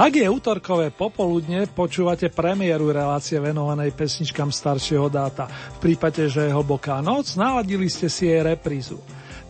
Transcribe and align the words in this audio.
Ak 0.00 0.16
je 0.16 0.24
útorkové 0.24 0.88
popoludne, 0.88 1.68
počúvate 1.68 2.32
premiéru 2.32 2.88
relácie 2.88 3.36
venovanej 3.36 3.92
pesničkám 3.92 4.48
staršieho 4.48 5.12
dáta. 5.12 5.44
V 5.76 5.92
prípade, 5.92 6.24
že 6.24 6.48
je 6.48 6.56
hlboká 6.56 7.04
noc, 7.04 7.36
naladili 7.36 7.84
ste 7.92 8.08
si 8.08 8.32
jej 8.32 8.40
reprízu. 8.40 8.96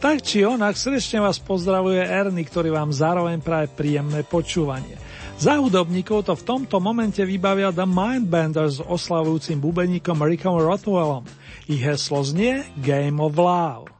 Tak 0.02 0.26
či 0.26 0.42
onak, 0.42 0.74
srdečne 0.74 1.22
vás 1.22 1.38
pozdravuje 1.38 2.02
Erny, 2.02 2.42
ktorý 2.42 2.74
vám 2.74 2.90
zároveň 2.90 3.38
praje 3.38 3.70
príjemné 3.70 4.26
počúvanie. 4.26 4.98
Za 5.38 5.54
hudobníkov 5.62 6.26
to 6.26 6.34
v 6.34 6.42
tomto 6.42 6.82
momente 6.82 7.22
vybavia 7.22 7.70
The 7.70 7.86
Mindbenders 7.86 8.82
s 8.82 8.86
oslavujúcim 8.90 9.62
bubeníkom 9.62 10.18
Rickom 10.18 10.58
Rothwellom. 10.58 11.30
Ich 11.70 11.78
heslo 11.78 12.26
znie 12.26 12.66
Game 12.82 13.22
of 13.22 13.38
Love. 13.38 13.99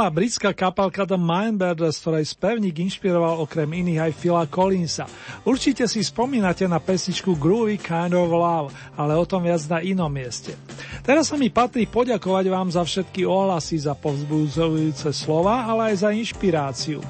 Doznela 0.00 0.16
britská 0.16 0.56
kapalka 0.56 1.04
The 1.04 1.20
Mindbenders, 1.20 2.00
ktorej 2.00 2.32
spevník 2.32 2.72
inšpiroval 2.72 3.44
okrem 3.44 3.68
iných 3.68 4.08
aj 4.08 4.12
Phila 4.16 4.48
Collinsa. 4.48 5.04
Určite 5.44 5.84
si 5.84 6.00
spomínate 6.00 6.64
na 6.64 6.80
pesničku 6.80 7.36
Groovy 7.36 7.76
Kind 7.76 8.16
of 8.16 8.32
Love, 8.32 8.72
ale 8.96 9.12
o 9.12 9.28
tom 9.28 9.44
viac 9.44 9.60
na 9.68 9.84
inom 9.84 10.08
mieste. 10.08 10.56
Teraz 11.04 11.28
sa 11.28 11.36
mi 11.36 11.52
patrí 11.52 11.84
poďakovať 11.84 12.44
vám 12.48 12.72
za 12.72 12.80
všetky 12.80 13.28
ohlasy, 13.28 13.76
za 13.76 13.92
povzbudzujúce 13.92 15.12
slova, 15.12 15.68
ale 15.68 15.92
aj 15.92 16.08
za 16.08 16.16
inšpiráciu. 16.16 17.04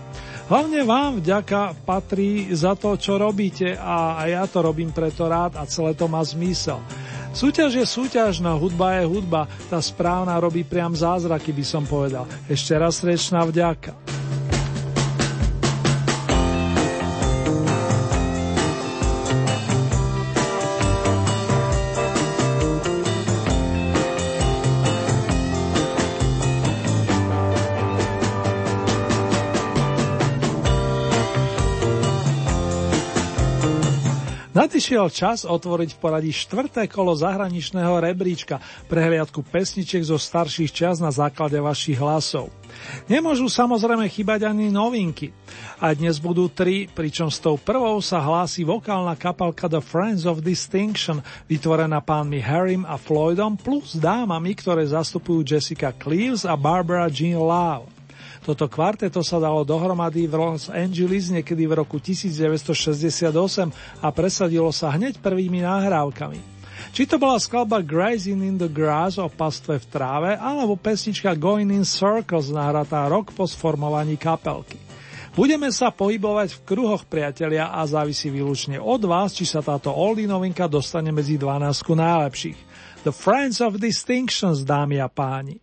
Hlavne 0.51 0.83
vám 0.83 1.23
vďaka 1.23 1.87
patrí 1.87 2.51
za 2.51 2.75
to, 2.75 2.99
čo 2.99 3.23
robíte 3.23 3.79
a 3.79 4.19
ja 4.27 4.51
to 4.51 4.67
robím 4.67 4.91
preto 4.91 5.31
rád 5.31 5.55
a 5.55 5.63
celé 5.63 5.95
to 5.95 6.11
má 6.11 6.27
zmysel. 6.27 6.83
Súťaž 7.31 7.79
je 7.79 7.87
súťažná, 7.87 8.59
hudba 8.59 8.99
je 8.99 9.07
hudba, 9.07 9.47
tá 9.71 9.79
správna 9.79 10.35
robí 10.43 10.67
priam 10.67 10.91
zázraky, 10.91 11.55
by 11.55 11.65
som 11.65 11.87
povedal. 11.87 12.27
Ešte 12.51 12.75
raz 12.75 12.99
srdečná 12.99 13.47
vďaka. 13.47 14.20
Nadišiel 34.81 35.13
čas 35.13 35.45
otvoriť 35.45 35.93
v 35.93 36.01
poradí 36.01 36.33
štvrté 36.33 36.89
kolo 36.89 37.13
zahraničného 37.13 38.01
rebríčka, 38.01 38.65
prehliadku 38.89 39.45
pesničiek 39.45 40.01
zo 40.01 40.17
starších 40.17 40.73
čas 40.73 41.05
na 41.05 41.13
základe 41.13 41.61
vašich 41.61 42.01
hlasov. 42.01 42.49
Nemôžu 43.05 43.53
samozrejme 43.53 44.09
chýbať 44.09 44.49
ani 44.49 44.73
novinky. 44.73 45.37
A 45.85 45.93
dnes 45.93 46.17
budú 46.17 46.49
tri, 46.49 46.89
pričom 46.89 47.29
s 47.29 47.45
tou 47.45 47.61
prvou 47.61 48.01
sa 48.01 48.25
hlási 48.25 48.65
vokálna 48.65 49.21
kapalka 49.21 49.69
The 49.69 49.85
Friends 49.85 50.25
of 50.25 50.41
Distinction, 50.41 51.21
vytvorená 51.45 52.01
pánmi 52.01 52.41
Harrym 52.41 52.89
a 52.89 52.97
Floydom 52.97 53.61
plus 53.61 54.01
dámami, 54.01 54.57
ktoré 54.57 54.89
zastupujú 54.89 55.45
Jessica 55.45 55.93
Cleaves 55.93 56.49
a 56.49 56.57
Barbara 56.57 57.13
Jean 57.13 57.37
Love. 57.37 58.00
Toto 58.41 58.65
kvarteto 58.73 59.21
sa 59.21 59.37
dalo 59.37 59.69
dohromady 59.69 60.25
v 60.25 60.35
Los 60.35 60.73
Angeles 60.73 61.29
niekedy 61.29 61.69
v 61.69 61.77
roku 61.77 62.01
1968 62.01 63.29
a 64.01 64.09
presadilo 64.09 64.73
sa 64.73 64.97
hneď 64.97 65.21
prvými 65.21 65.61
nahrávkami. 65.61 66.61
Či 66.97 67.05
to 67.05 67.21
bola 67.21 67.37
skladba 67.37 67.85
Grazing 67.85 68.41
in 68.41 68.57
the 68.57 68.67
Grass 68.67 69.21
o 69.21 69.29
pastve 69.29 69.77
v 69.77 69.87
tráve, 69.93 70.31
alebo 70.41 70.81
pesnička 70.81 71.37
Going 71.37 71.69
in 71.69 71.85
Circles 71.85 72.49
nahratá 72.49 73.05
rok 73.13 73.37
po 73.37 73.45
sformovaní 73.45 74.17
kapelky. 74.17 74.81
Budeme 75.31 75.71
sa 75.71 75.95
pohybovať 75.95 76.59
v 76.59 76.65
kruhoch 76.67 77.07
priatelia 77.07 77.71
a 77.71 77.87
závisí 77.87 78.33
výlučne 78.33 78.83
od 78.83 79.05
vás, 79.07 79.31
či 79.31 79.47
sa 79.47 79.63
táto 79.63 79.95
oldie 79.95 80.27
novinka 80.27 80.67
dostane 80.67 81.15
medzi 81.15 81.39
12 81.39 81.71
najlepších. 81.87 82.59
The 83.07 83.15
Friends 83.15 83.63
of 83.63 83.79
Distinctions, 83.79 84.67
dámy 84.67 84.99
a 84.99 85.07
páni. 85.07 85.63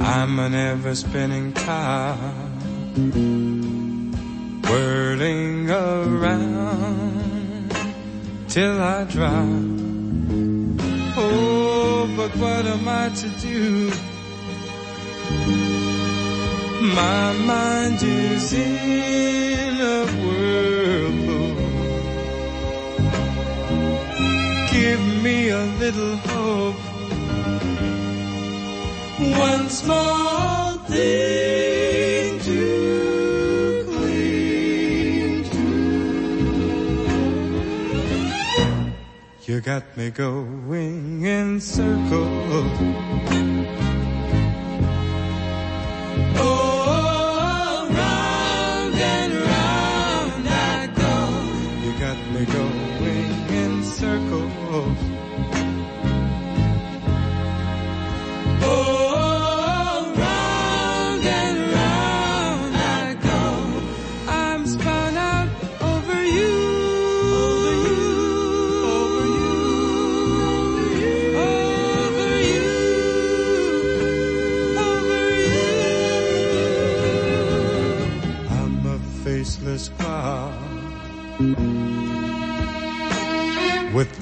I'm 0.00 0.38
an 0.38 0.54
ever 0.54 0.94
spinning 0.94 1.52
top, 1.52 2.18
whirling 4.68 5.70
around 5.70 7.74
till 8.48 8.80
I 8.80 9.04
drop. 9.04 9.46
Oh, 11.16 12.08
but 12.16 12.30
what 12.36 12.66
am 12.66 12.88
I 12.88 13.08
to 13.08 13.28
do? 13.40 13.90
My 16.94 17.32
mind 17.32 18.00
is 18.02 18.52
in 18.52 19.80
a 19.80 20.06
whirlpool. 20.06 20.37
Me 25.22 25.50
a 25.50 25.64
little 25.78 26.16
hope. 26.16 26.74
One 29.18 29.68
small 29.68 30.78
thing 30.86 32.40
to 32.40 33.84
cling 33.90 35.44
to. 35.50 35.58
You 39.52 39.60
got 39.60 39.96
me 39.96 40.10
going 40.10 41.24
in 41.24 41.60
circles. 41.60 43.57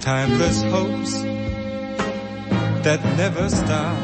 Timeless 0.06 0.62
hopes 0.62 1.22
that 2.86 3.00
never 3.16 3.48
stop. 3.48 3.98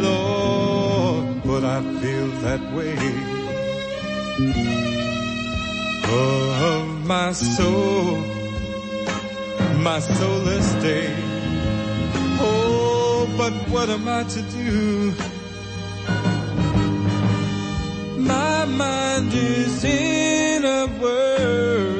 Lord, 0.00 1.42
but 1.44 1.62
I 1.62 1.82
feel 2.00 2.28
that 2.46 2.62
way. 2.72 2.96
Oh, 6.06 7.02
my 7.04 7.32
soul, 7.32 8.16
my 9.88 10.00
soulless 10.00 10.72
day. 10.82 11.14
Oh, 12.40 13.28
but 13.36 13.52
what 13.68 13.90
am 13.90 14.08
I 14.08 14.22
to 14.22 14.40
do? 14.40 15.12
My 18.16 18.64
mind 18.64 19.34
is 19.34 19.84
in 19.84 20.64
a 20.64 20.86
whirlpool. 20.98 21.97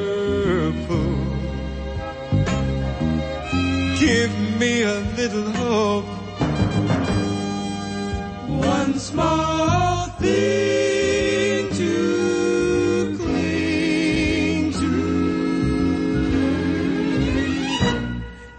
Me 4.59 4.81
a 4.83 4.99
little 5.15 5.49
hope. 5.51 6.05
One 8.47 8.99
small 8.99 10.07
thing 10.19 11.69
to 11.79 13.17
cling 13.17 14.73
to. 14.73 14.91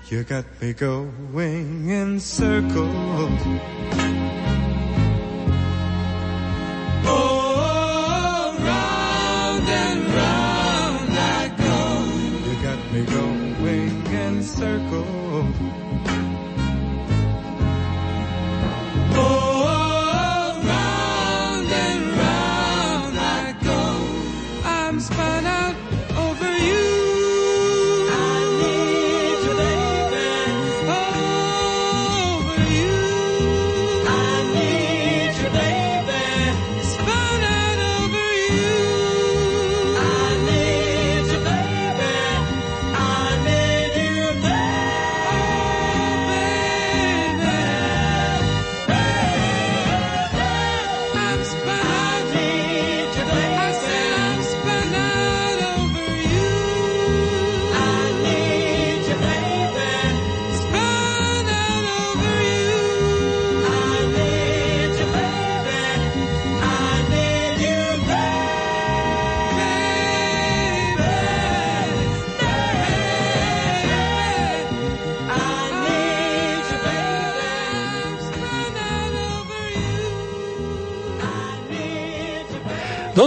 You 0.08 0.25
got 0.25 0.47
me 0.62 0.73
going 0.73 1.91
in 1.91 2.19
circles. 2.19 3.41
Oh, 7.05 8.56
round 8.58 9.69
and 9.69 10.00
round 10.19 11.11
I 11.12 11.49
go. 11.64 11.79
You 12.49 12.55
got 12.62 12.81
me 12.91 13.03
going 13.05 14.06
in 14.06 14.43
circles. 14.43 15.19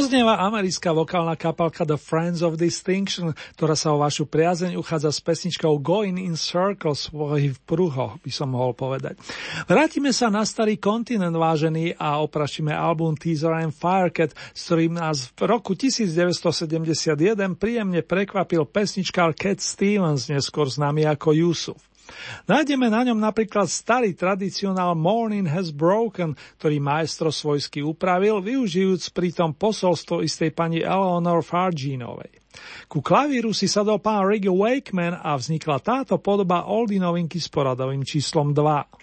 Doznieva 0.03 0.35
americká 0.35 0.91
vokálna 0.91 1.39
kapalka 1.39 1.87
The 1.87 1.95
Friends 1.95 2.43
of 2.43 2.59
Distinction, 2.59 3.31
ktorá 3.55 3.71
sa 3.71 3.95
o 3.95 4.03
vašu 4.03 4.27
priazeň 4.27 4.75
uchádza 4.75 5.15
s 5.15 5.23
pesničkou 5.23 5.79
Going 5.79 6.19
in 6.19 6.35
Circles, 6.35 7.07
v 7.07 7.55
pruhoch, 7.63 8.19
by 8.19 8.27
som 8.27 8.51
mohol 8.51 8.75
povedať. 8.75 9.15
Vrátime 9.63 10.11
sa 10.11 10.27
na 10.27 10.43
starý 10.43 10.75
kontinent, 10.75 11.31
vážený, 11.31 11.95
a 11.95 12.19
oprašíme 12.19 12.75
album 12.75 13.15
Teaser 13.15 13.55
and 13.55 13.71
Firecat, 13.71 14.35
s 14.51 14.67
ktorým 14.67 14.99
nás 14.99 15.31
v 15.39 15.47
roku 15.47 15.71
1971 15.71 17.55
príjemne 17.55 18.03
prekvapil 18.03 18.67
pesničkár 18.67 19.31
Cat 19.39 19.63
Stevens, 19.63 20.27
neskôr 20.27 20.67
známy 20.67 21.07
ako 21.07 21.31
Yusuf. 21.31 21.79
Nájdeme 22.47 22.87
na 22.87 23.05
ňom 23.07 23.19
napríklad 23.19 23.67
starý 23.67 24.15
tradicionál 24.15 24.95
Morning 24.97 25.47
Has 25.47 25.71
Broken, 25.73 26.35
ktorý 26.59 26.77
maestro 26.79 27.29
svojsky 27.31 27.83
upravil, 27.83 28.39
využijúc 28.39 29.11
pritom 29.11 29.55
posolstvo 29.55 30.23
istej 30.23 30.51
pani 30.55 30.81
Eleanor 30.83 31.43
Farginovej. 31.43 32.43
Ku 32.85 33.01
klavíru 33.01 33.49
si 33.49 33.65
sadol 33.65 33.97
pán 33.97 34.29
Ricky 34.29 34.49
Wakeman 34.49 35.17
a 35.17 35.33
vznikla 35.33 35.81
táto 35.81 36.21
podoba 36.21 36.69
oldy 36.69 37.01
novinky 37.01 37.41
s 37.41 37.49
poradovým 37.49 38.05
číslom 38.05 38.53
2. 38.53 39.02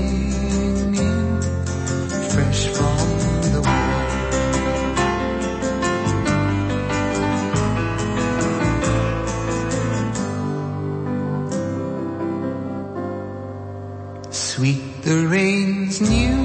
The 15.11 15.27
rain's 15.27 15.99
new. 15.99 16.40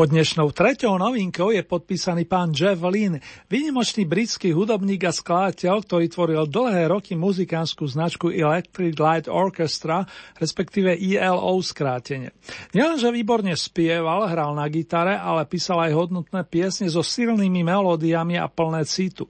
Po 0.05 0.13
dnešnou 0.13 0.53
treťou 0.53 1.01
novinkou 1.01 1.49
je 1.49 1.65
podpísaný 1.65 2.29
pán 2.29 2.53
Jeff 2.53 2.77
Lynne, 2.77 3.25
vynimočný 3.49 4.05
britský 4.05 4.53
hudobník 4.53 5.01
a 5.09 5.17
skladateľ, 5.17 5.81
ktorý 5.81 6.13
tvoril 6.13 6.45
dlhé 6.45 6.93
roky 6.93 7.17
muzikánsku 7.17 7.89
značku 7.89 8.29
Electric 8.29 9.01
Light 9.01 9.33
Orchestra, 9.33 10.05
respektíve 10.37 10.93
ELO 11.01 11.57
skrátene. 11.65 12.37
Nielenže 12.77 13.09
výborne 13.17 13.57
spieval, 13.57 14.29
hral 14.29 14.53
na 14.53 14.69
gitare, 14.69 15.17
ale 15.17 15.49
písal 15.49 15.81
aj 15.89 15.97
hodnotné 15.97 16.45
piesne 16.45 16.85
so 16.93 17.01
silnými 17.01 17.65
melódiami 17.65 18.37
a 18.37 18.45
plné 18.45 18.85
citu. 18.85 19.25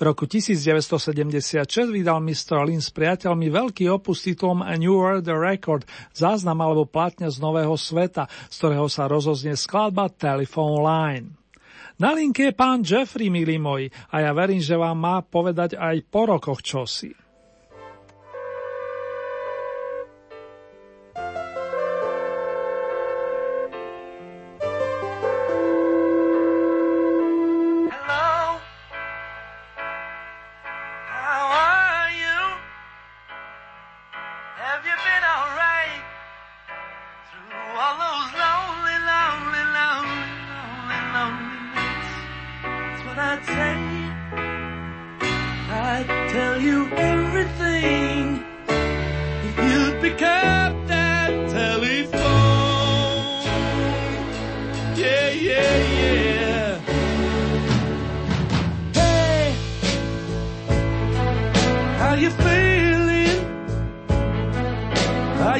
V 0.00 0.08
roku 0.08 0.24
1976 0.24 1.92
vydal 1.92 2.24
Mr. 2.24 2.64
Lin 2.64 2.80
s 2.80 2.88
priateľmi 2.88 3.52
veľký 3.52 3.84
opus 3.92 4.24
titulom 4.24 4.64
A 4.64 4.72
New 4.80 4.96
World 4.96 5.28
Record, 5.28 5.84
záznam 6.16 6.56
alebo 6.64 6.88
platňa 6.88 7.28
z 7.28 7.36
nového 7.36 7.76
sveta, 7.76 8.24
z 8.48 8.54
ktorého 8.64 8.88
sa 8.88 9.04
rozoznie 9.04 9.52
skladba 9.60 10.08
Telephone 10.08 10.80
Line. 10.80 11.28
Na 12.00 12.16
linke 12.16 12.48
je 12.48 12.56
pán 12.56 12.80
Jeffrey, 12.80 13.28
milí 13.28 13.60
moji, 13.60 13.92
a 14.08 14.24
ja 14.24 14.32
verím, 14.32 14.64
že 14.64 14.72
vám 14.72 14.96
má 14.96 15.20
povedať 15.20 15.76
aj 15.76 16.00
po 16.08 16.32
rokoch 16.32 16.64
čosi. 16.64 17.12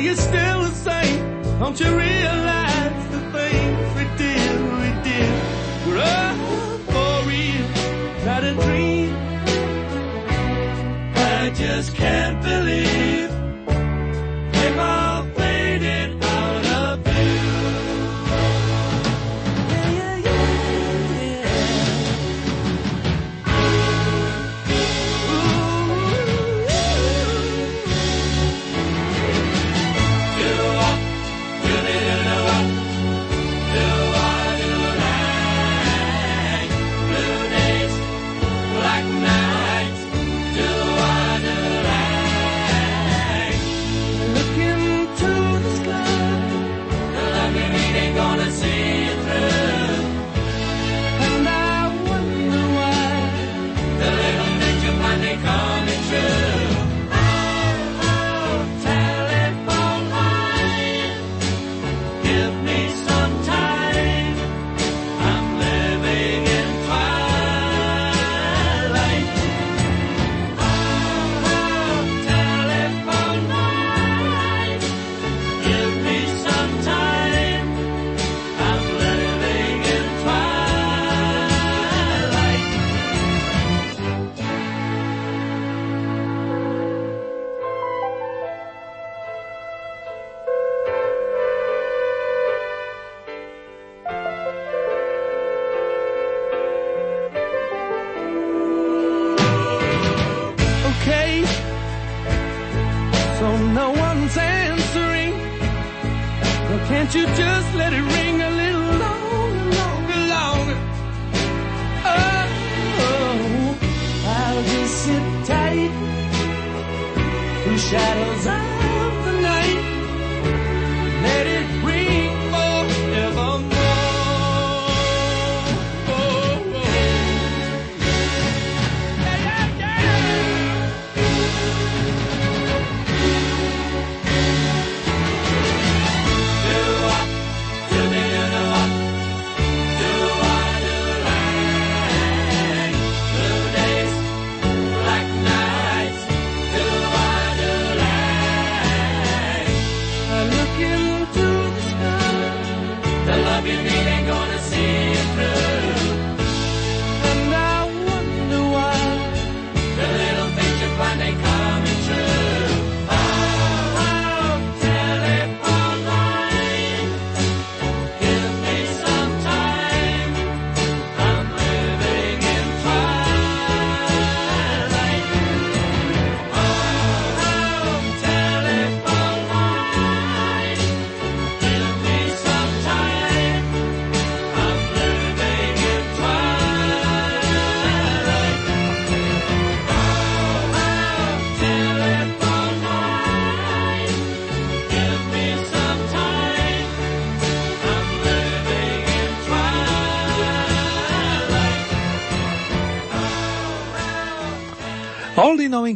You 0.00 0.14
still 0.14 0.62
the 0.62 0.70
same? 0.70 1.42
Don't 1.58 1.78
you 1.78 1.94
realize 1.94 3.08
the 3.10 3.20
things 3.32 3.94
we 3.96 4.04
did, 4.16 4.60
we 4.80 4.90
did 5.04 5.32
were 5.86 5.98
all 5.98 6.78
for 6.88 7.28
real, 7.28 7.66
not 8.24 8.42
a 8.42 8.54
dream? 8.54 9.14
I 11.16 11.50
just 11.54 11.94
can't 11.94 12.42
believe 12.42 13.29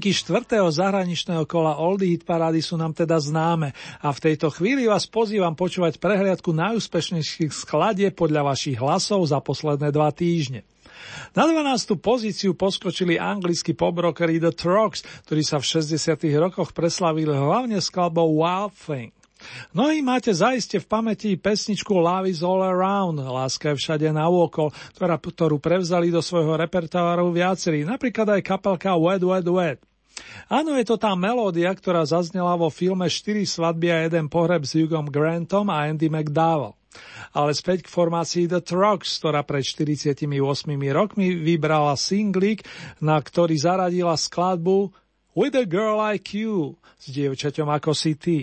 Novinky 0.04 0.20
štvrtého 0.20 0.68
zahraničného 0.68 1.48
kola 1.48 1.80
Oldie 1.80 2.12
Hit 2.12 2.28
Parády 2.28 2.60
sú 2.60 2.76
nám 2.76 2.92
teda 2.92 3.16
známe 3.16 3.72
a 4.04 4.12
v 4.12 4.20
tejto 4.20 4.52
chvíli 4.52 4.84
vás 4.84 5.08
pozývam 5.08 5.56
počúvať 5.56 5.96
prehliadku 5.96 6.52
najúspešnejších 6.52 7.48
skladie 7.48 8.12
podľa 8.12 8.52
vašich 8.52 8.76
hlasov 8.76 9.24
za 9.24 9.40
posledné 9.40 9.88
dva 9.88 10.12
týždne. 10.12 10.68
Na 11.32 11.48
12. 11.48 11.96
pozíciu 12.04 12.52
poskočili 12.52 13.16
anglickí 13.16 13.72
pobrokeri 13.72 14.36
The 14.36 14.52
Trogs, 14.52 15.08
ktorí 15.24 15.40
sa 15.40 15.56
v 15.56 15.72
60. 15.72 15.96
rokoch 16.36 16.76
preslavili 16.76 17.32
hlavne 17.32 17.80
skladbou 17.80 18.28
Wild 18.44 18.76
Thing. 18.76 19.08
Mnohí 19.72 20.04
máte 20.04 20.36
zaiste 20.36 20.84
v 20.84 20.84
pamäti 20.84 21.32
pesničku 21.40 21.96
Love 21.96 22.28
is 22.28 22.44
all 22.44 22.60
around, 22.60 23.24
láska 23.24 23.72
je 23.72 23.80
všade 23.80 24.12
na 24.12 24.28
okol, 24.28 24.68
ktorá, 25.00 25.16
ktorú 25.16 25.56
prevzali 25.64 26.12
do 26.12 26.20
svojho 26.20 26.60
repertoáru 26.60 27.32
viacerí, 27.32 27.88
napríklad 27.88 28.36
aj 28.36 28.44
kapelka 28.44 29.00
Wet 29.00 29.24
Wet 29.24 29.48
Wet. 29.48 29.80
Áno, 30.46 30.76
je 30.76 30.84
to 30.86 30.96
tá 31.00 31.16
melódia, 31.18 31.72
ktorá 31.72 32.04
zaznela 32.04 32.54
vo 32.54 32.68
filme 32.68 33.08
4 33.08 33.44
svadby 33.48 33.88
a 33.90 33.98
jeden 34.06 34.30
pohreb 34.30 34.62
s 34.62 34.76
Hugom 34.76 35.08
Grantom 35.08 35.66
a 35.72 35.88
Andy 35.88 36.12
McDowell. 36.12 36.76
Ale 37.34 37.50
späť 37.50 37.90
k 37.90 37.92
formácii 37.92 38.46
The 38.46 38.62
Trucks, 38.62 39.18
ktorá 39.18 39.42
pred 39.42 39.66
48 39.66 40.30
rokmi 40.94 41.34
vybrala 41.34 41.98
singlík, 41.98 42.62
na 43.02 43.18
ktorý 43.18 43.58
zaradila 43.58 44.14
skladbu 44.14 44.94
With 45.34 45.58
a 45.58 45.66
Girl 45.66 45.98
Like 45.98 46.30
You 46.30 46.78
s 46.94 47.10
dievčaťom 47.10 47.66
ako 47.66 47.90
si 47.90 48.14
ty. 48.14 48.36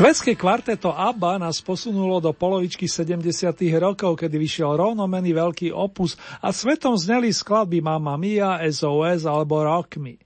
Švedské 0.00 0.32
kvarteto 0.32 0.96
ABBA 0.96 1.36
nás 1.36 1.60
posunulo 1.60 2.24
do 2.24 2.32
polovičky 2.32 2.88
70. 2.88 3.52
rokov, 3.76 4.16
kedy 4.16 4.32
vyšiel 4.32 4.80
rovnomený 4.80 5.36
veľký 5.36 5.76
opus 5.76 6.16
a 6.40 6.56
svetom 6.56 6.96
zneli 6.96 7.28
skladby 7.28 7.84
Mamma 7.84 8.16
Mia, 8.16 8.64
SOS 8.64 9.28
alebo 9.28 9.60
Rock 9.60 10.00
Me. 10.00 10.16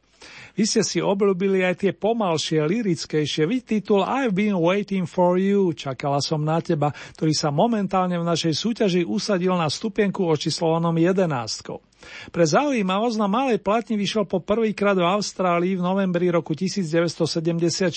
Vy 0.55 0.71
ste 0.71 0.87
si 0.87 1.03
obľúbili 1.03 1.67
aj 1.67 1.83
tie 1.83 1.91
pomalšie, 1.91 2.63
lirickejšie, 2.63 3.51
vy 3.51 3.83
I've 4.07 4.31
been 4.31 4.55
waiting 4.55 5.11
for 5.11 5.43
you, 5.43 5.75
čakala 5.75 6.23
som 6.23 6.47
na 6.47 6.63
teba, 6.63 6.95
ktorý 7.19 7.35
sa 7.35 7.51
momentálne 7.51 8.15
v 8.15 8.31
našej 8.31 8.55
súťaži 8.55 9.03
usadil 9.03 9.59
na 9.59 9.67
stupienku 9.67 10.23
očíslovanom 10.23 10.95
11. 10.95 11.94
Pre 12.31 12.45
zaujímavosť 12.45 13.17
na 13.21 13.29
malej 13.29 13.59
platni 13.61 13.99
vyšiel 13.99 14.25
po 14.29 14.41
prvýkrát 14.41 14.95
v 14.95 15.07
Austrálii 15.07 15.77
v 15.79 15.83
novembri 15.83 16.31
roku 16.31 16.57
1974 16.57 17.91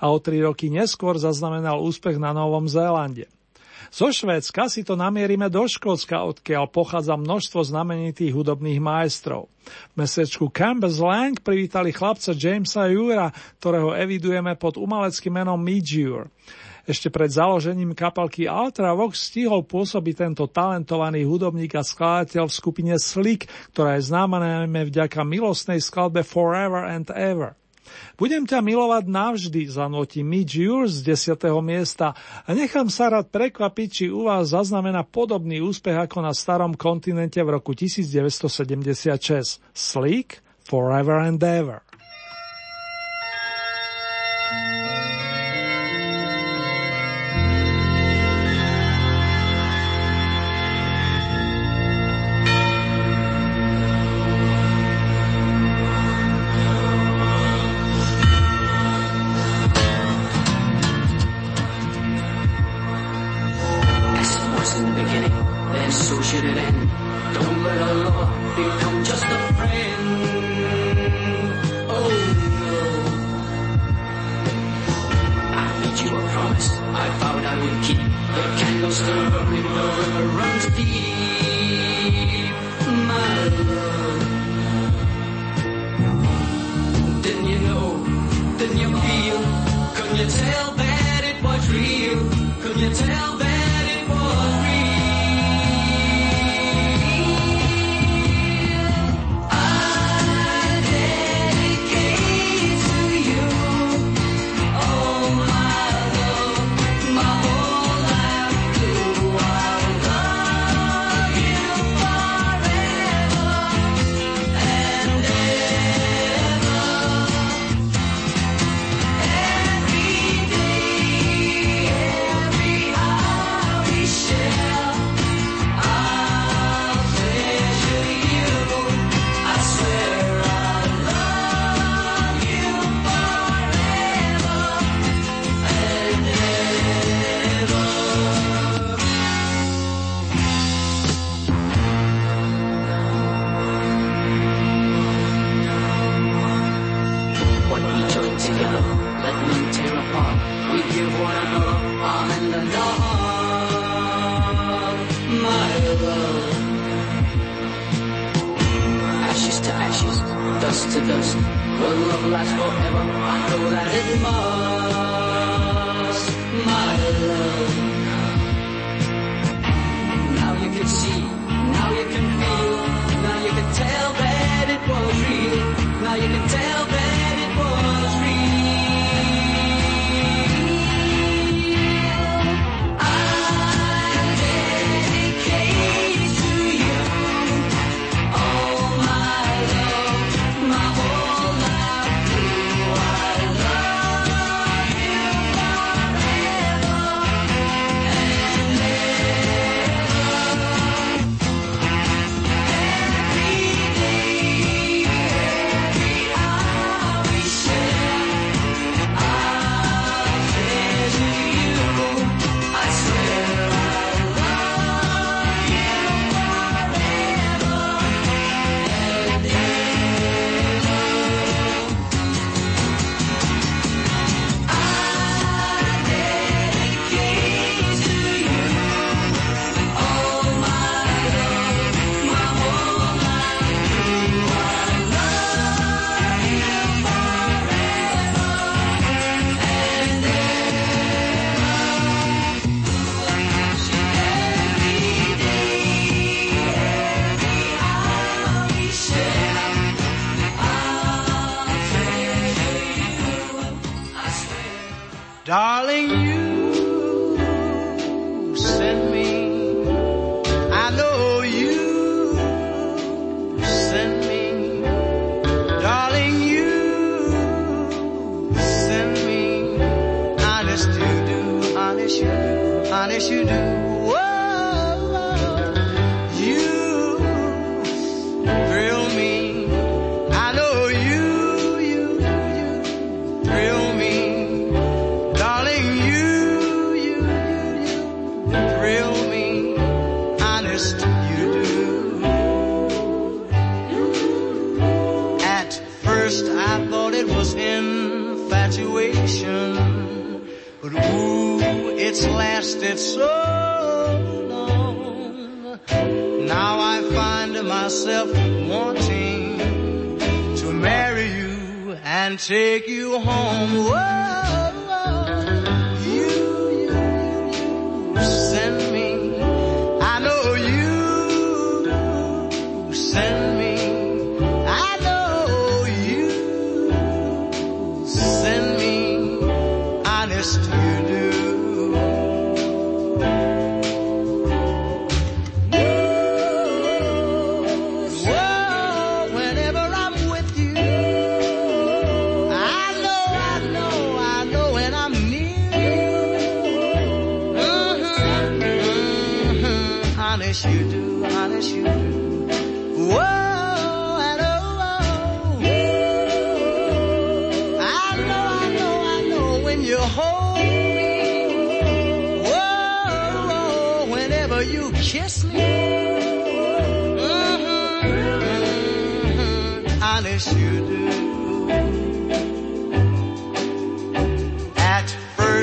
a 0.00 0.04
o 0.10 0.18
tri 0.18 0.42
roky 0.42 0.68
neskôr 0.68 1.16
zaznamenal 1.16 1.80
úspech 1.80 2.20
na 2.20 2.34
Novom 2.34 2.66
Zélande. 2.66 3.30
Zo 3.94 4.10
Švédska 4.10 4.66
si 4.66 4.82
to 4.82 4.98
namierime 4.98 5.46
do 5.46 5.70
Škótska, 5.70 6.26
odkiaľ 6.26 6.66
pochádza 6.66 7.14
množstvo 7.14 7.62
znamenitých 7.62 8.34
hudobných 8.34 8.82
majstrov. 8.82 9.46
V 9.94 10.02
mesečku 10.02 10.50
Campbell's 10.50 10.98
Lang 10.98 11.38
privítali 11.38 11.94
chlapca 11.94 12.34
Jamesa 12.34 12.90
Jura, 12.90 13.30
ktorého 13.62 13.94
evidujeme 13.94 14.58
pod 14.58 14.82
umaleckým 14.82 15.38
menom 15.38 15.62
Midjure. 15.62 16.26
Ešte 16.84 17.08
pred 17.08 17.32
založením 17.32 17.96
kapelky 17.96 18.44
Ultravox 18.44 19.32
stihol 19.32 19.64
pôsobiť 19.64 20.14
tento 20.28 20.44
talentovaný 20.44 21.24
hudobník 21.24 21.72
a 21.80 21.82
skladateľ 21.82 22.44
v 22.44 22.58
skupine 22.60 22.94
Slick, 23.00 23.48
ktorá 23.72 23.96
je 23.96 24.12
známa 24.12 24.36
najmä 24.36 24.92
vďaka 24.92 25.24
milostnej 25.24 25.80
skladbe 25.80 26.20
Forever 26.20 26.84
and 26.84 27.08
Ever. 27.08 27.56
Budem 28.16 28.44
ťa 28.44 28.60
milovať 28.64 29.04
navždy, 29.08 29.62
zanotí 29.68 30.20
Mitch 30.24 30.56
Ures 30.60 31.00
z 31.00 31.16
10. 31.36 31.40
miesta 31.64 32.12
a 32.44 32.48
nechám 32.52 32.88
sa 32.92 33.12
rád 33.12 33.28
prekvapiť, 33.32 33.88
či 33.88 34.04
u 34.12 34.28
vás 34.28 34.52
zaznamená 34.52 35.04
podobný 35.04 35.60
úspech 35.60 36.08
ako 36.08 36.24
na 36.24 36.32
starom 36.32 36.76
kontinente 36.76 37.40
v 37.40 37.48
roku 37.60 37.72
1976. 37.72 39.60
Sleek, 39.72 40.40
Forever 40.64 41.24
and 41.24 41.40
Ever. 41.40 41.84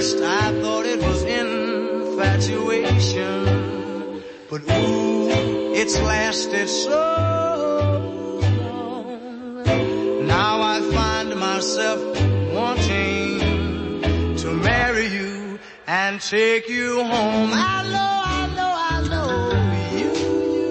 First 0.01 0.21
I 0.23 0.51
thought 0.61 0.85
it 0.87 0.99
was 0.99 1.23
infatuation, 1.23 4.23
but 4.49 4.61
ooh, 4.61 5.29
it's 5.79 5.95
lasted 5.99 6.67
so 6.67 6.89
long. 8.49 9.63
Now 10.25 10.61
I 10.73 10.81
find 10.97 11.29
myself 11.37 11.99
wanting 12.51 14.37
to 14.37 14.47
marry 14.69 15.05
you 15.05 15.59
and 15.85 16.19
take 16.19 16.67
you 16.67 17.03
home. 17.03 17.51
I 17.53 17.83
know, 17.93 18.21
I 18.39 18.41
know, 18.57 18.73
I 18.93 18.95
know 19.11 19.29
you, 19.99 20.09
you, 20.55 20.65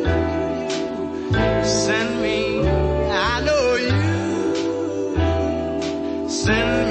you 1.38 1.64
send 1.64 2.20
me. 2.20 2.38
I 3.08 3.40
know 3.46 3.66
you 3.86 4.00
send 6.28 6.88
me. 6.88 6.89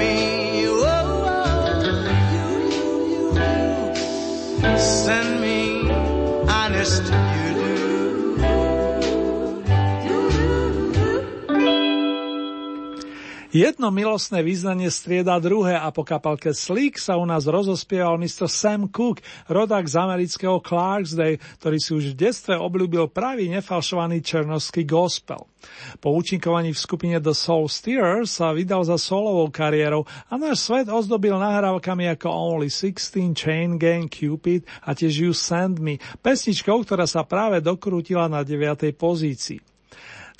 Jedno 13.50 13.90
milostné 13.90 14.46
význanie 14.46 14.86
strieda 14.94 15.34
druhé 15.42 15.74
a 15.74 15.90
po 15.90 16.06
kapalke 16.06 16.54
Sleek 16.54 17.02
sa 17.02 17.18
u 17.18 17.26
nás 17.26 17.50
rozospieval 17.50 18.14
Mr. 18.14 18.46
Sam 18.46 18.86
Cooke, 18.86 19.26
rodák 19.50 19.90
z 19.90 19.98
amerického 19.98 20.62
Clarksday, 20.62 21.34
ktorý 21.58 21.78
si 21.82 21.90
už 21.90 22.14
v 22.14 22.30
detstve 22.30 22.54
obľúbil 22.54 23.10
pravý 23.10 23.50
nefalšovaný 23.50 24.22
černovský 24.22 24.86
gospel. 24.86 25.50
Po 25.98 26.14
účinkovaní 26.14 26.70
v 26.70 26.78
skupine 26.78 27.18
The 27.18 27.34
Soul 27.34 27.66
Steerers 27.66 28.38
sa 28.38 28.54
vydal 28.54 28.86
za 28.86 28.94
solovou 28.94 29.50
kariérou 29.50 30.06
a 30.30 30.38
náš 30.38 30.70
svet 30.70 30.86
ozdobil 30.86 31.34
nahrávkami 31.34 32.06
ako 32.14 32.30
Only 32.30 32.70
16, 32.70 33.34
Chain 33.34 33.82
Gang, 33.82 34.06
Cupid 34.06 34.62
a 34.86 34.94
tiež 34.94 35.26
You 35.26 35.34
Send 35.34 35.82
Me, 35.82 35.98
pesničkou, 36.22 36.86
ktorá 36.86 37.02
sa 37.02 37.26
práve 37.26 37.58
dokrútila 37.58 38.30
na 38.30 38.46
9. 38.46 38.94
pozícii. 38.94 39.69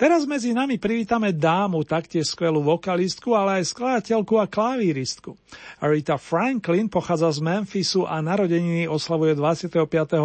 Teraz 0.00 0.24
medzi 0.24 0.56
nami 0.56 0.80
privítame 0.80 1.28
dámu, 1.28 1.84
taktiež 1.84 2.32
skvelú 2.32 2.64
vokalistku, 2.64 3.36
ale 3.36 3.60
aj 3.60 3.76
skladateľku 3.76 4.40
a 4.40 4.48
klavíristku. 4.48 5.36
Rita 5.76 6.16
Franklin 6.16 6.88
pochádza 6.88 7.36
z 7.36 7.44
Memphisu 7.44 8.08
a 8.08 8.16
narodeniny 8.24 8.88
oslavuje 8.88 9.36
25. 9.36 9.76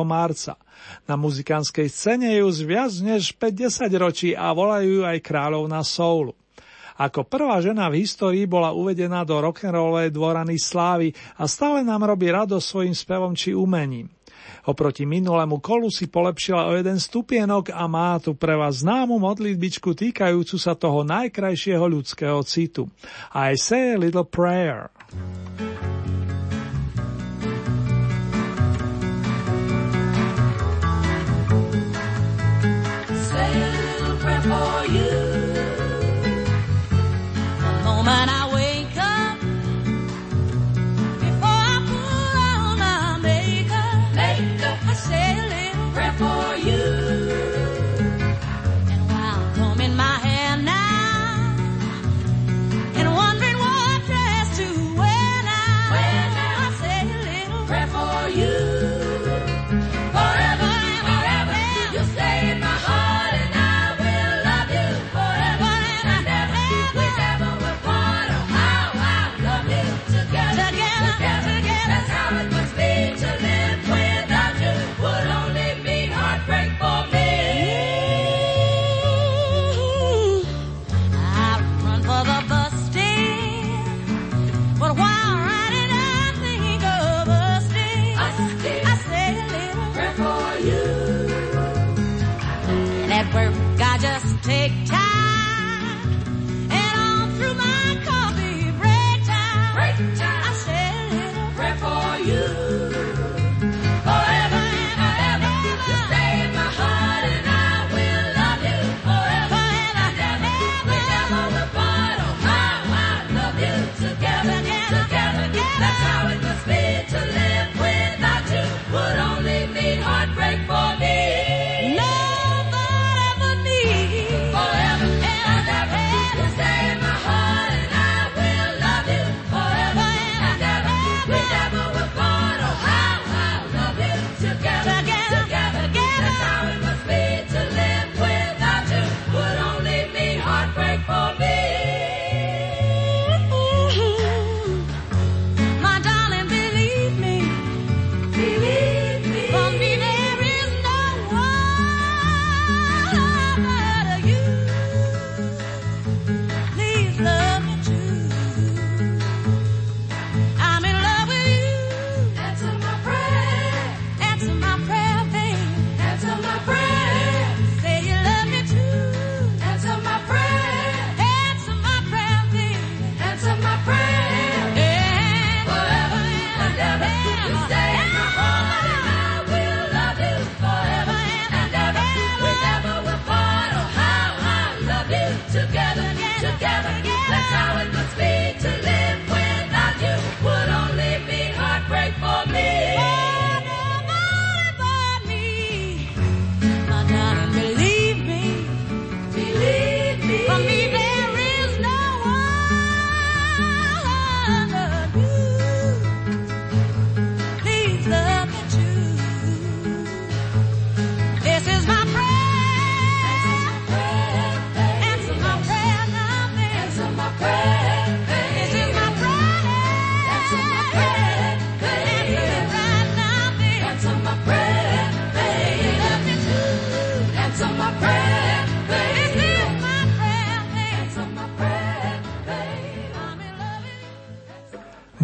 marca. 0.08 0.56
Na 1.04 1.20
muzikánskej 1.20 1.92
scéne 1.92 2.32
je 2.40 2.48
už 2.48 2.64
viac 2.64 2.96
než 3.04 3.36
50 3.36 3.92
ročí 4.00 4.32
a 4.32 4.56
volajú 4.56 5.04
ju 5.04 5.04
aj 5.04 5.20
kráľovna 5.20 5.84
soulu. 5.84 6.32
Ako 6.96 7.28
prvá 7.28 7.60
žena 7.60 7.92
v 7.92 8.00
histórii 8.00 8.48
bola 8.48 8.72
uvedená 8.72 9.28
do 9.28 9.36
rock'n'rollovej 9.44 10.16
dvorany 10.16 10.56
slávy 10.56 11.12
a 11.36 11.52
stále 11.52 11.84
nám 11.84 12.08
robí 12.08 12.32
radosť 12.32 12.64
svojim 12.64 12.96
spevom 12.96 13.36
či 13.36 13.52
umením. 13.52 14.08
Oproti 14.66 15.06
minulému 15.06 15.62
kolu 15.62 15.94
si 15.94 16.10
polepšila 16.10 16.70
o 16.70 16.78
jeden 16.78 16.98
stupienok 16.98 17.70
a 17.76 17.86
má 17.86 18.18
tu 18.18 18.34
pre 18.34 18.58
vás 18.58 18.82
známu 18.82 19.22
modlitbičku 19.22 19.94
týkajúcu 19.94 20.56
sa 20.58 20.74
toho 20.74 21.06
najkrajšieho 21.06 21.86
ľudského 21.86 22.42
citu. 22.48 22.90
I 23.36 23.54
say 23.60 23.94
a 23.94 24.00
little 24.00 24.26
prayer. 24.26 24.90
Say 25.12 25.75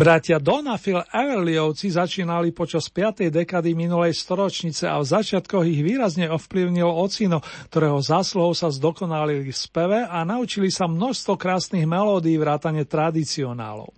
Bratia 0.01 0.41
Donafil 0.41 0.97
Everlyovci 1.13 1.93
začínali 1.93 2.49
počas 2.49 2.89
5. 2.89 3.29
dekady 3.29 3.77
minulej 3.77 4.17
storočnice 4.17 4.89
a 4.89 4.97
v 4.97 5.05
začiatkoch 5.05 5.61
ich 5.61 5.85
výrazne 5.85 6.25
ovplyvnil 6.25 6.89
ocino, 6.89 7.45
ktorého 7.69 8.01
zásluhou 8.01 8.57
sa 8.57 8.73
zdokonalili 8.73 9.53
v 9.53 9.61
speve 9.61 10.01
a 10.01 10.25
naučili 10.25 10.73
sa 10.73 10.89
množstvo 10.89 11.37
krásnych 11.37 11.85
melódií 11.85 12.33
vrátane 12.41 12.81
tradicionálov. 12.81 13.93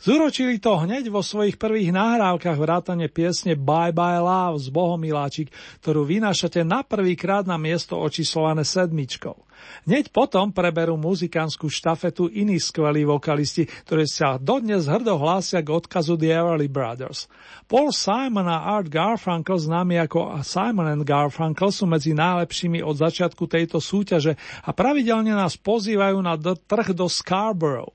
Zúročili 0.00 0.58
to 0.62 0.78
hneď 0.78 1.10
vo 1.10 1.20
svojich 1.20 1.58
prvých 1.60 1.90
nahrávkach 1.94 2.58
vrátane 2.58 3.10
piesne 3.10 3.58
Bye 3.58 3.94
Bye 3.94 4.22
Love 4.22 4.62
z 4.62 4.68
Bohomiláčik, 4.70 5.48
ktorú 5.82 6.06
vynášate 6.06 6.62
na 6.62 6.86
prvýkrát 6.86 7.44
na 7.44 7.58
miesto 7.58 7.98
očíslované 7.98 8.62
sedmičkou. 8.62 9.46
Hneď 9.86 10.12
potom 10.12 10.52
preberú 10.52 10.98
muzikantskú 11.00 11.70
štafetu 11.70 12.28
iní 12.30 12.60
skvelí 12.60 13.08
vokalisti, 13.08 13.66
ktorí 13.88 14.04
sa 14.06 14.36
dodnes 14.36 14.86
hrdo 14.86 15.16
hlásia 15.16 15.62
k 15.62 15.72
odkazu 15.72 16.18
The 16.18 16.28
Everly 16.28 16.68
Brothers. 16.68 17.30
Paul 17.66 17.90
Simon 17.90 18.46
a 18.46 18.78
Art 18.78 18.86
Garfunkel, 18.86 19.58
známi 19.58 19.98
ako 20.06 20.42
Simon 20.46 20.86
and 20.86 21.02
Garfunkel, 21.02 21.74
sú 21.74 21.88
medzi 21.88 22.14
najlepšími 22.14 22.78
od 22.84 22.94
začiatku 22.94 23.48
tejto 23.50 23.82
súťaže 23.82 24.38
a 24.62 24.70
pravidelne 24.70 25.34
nás 25.34 25.58
pozývajú 25.58 26.18
na 26.22 26.38
trh 26.38 26.94
do 26.94 27.10
Scarborough. 27.10 27.90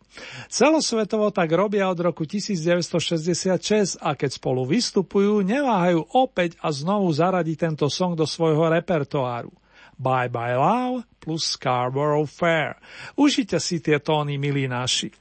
Celosvetovo 0.51 1.31
tak 1.31 1.55
robia 1.61 1.85
od 1.85 1.99
roku 2.01 2.25
1966 2.25 4.01
a 4.01 4.17
keď 4.17 4.41
spolu 4.41 4.65
vystupujú, 4.65 5.45
neváhajú 5.45 6.09
opäť 6.17 6.57
a 6.57 6.73
znovu 6.73 7.13
zaradiť 7.13 7.69
tento 7.69 7.85
song 7.85 8.17
do 8.17 8.25
svojho 8.25 8.73
repertoáru. 8.73 9.53
Bye 10.01 10.33
Bye 10.33 10.57
Love 10.57 11.05
plus 11.21 11.53
Scarborough 11.53 12.25
Fair. 12.25 12.81
Užite 13.13 13.61
si 13.61 13.77
tie 13.77 14.01
tóny, 14.01 14.41
milí 14.41 14.65
naši. 14.65 15.13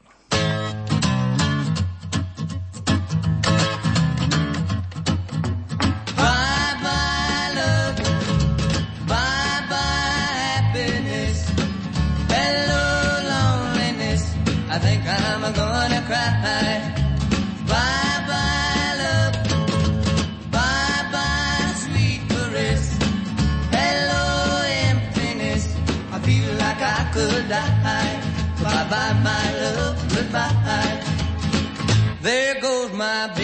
my 33.01 33.40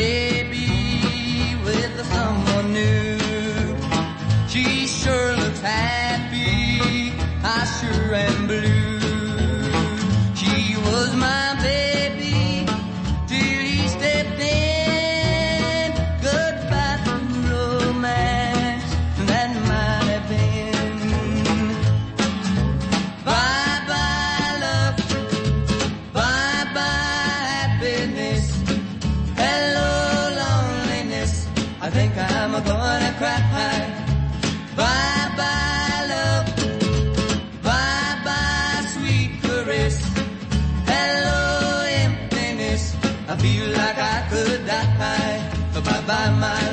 by 46.06 46.30
my 46.38 46.65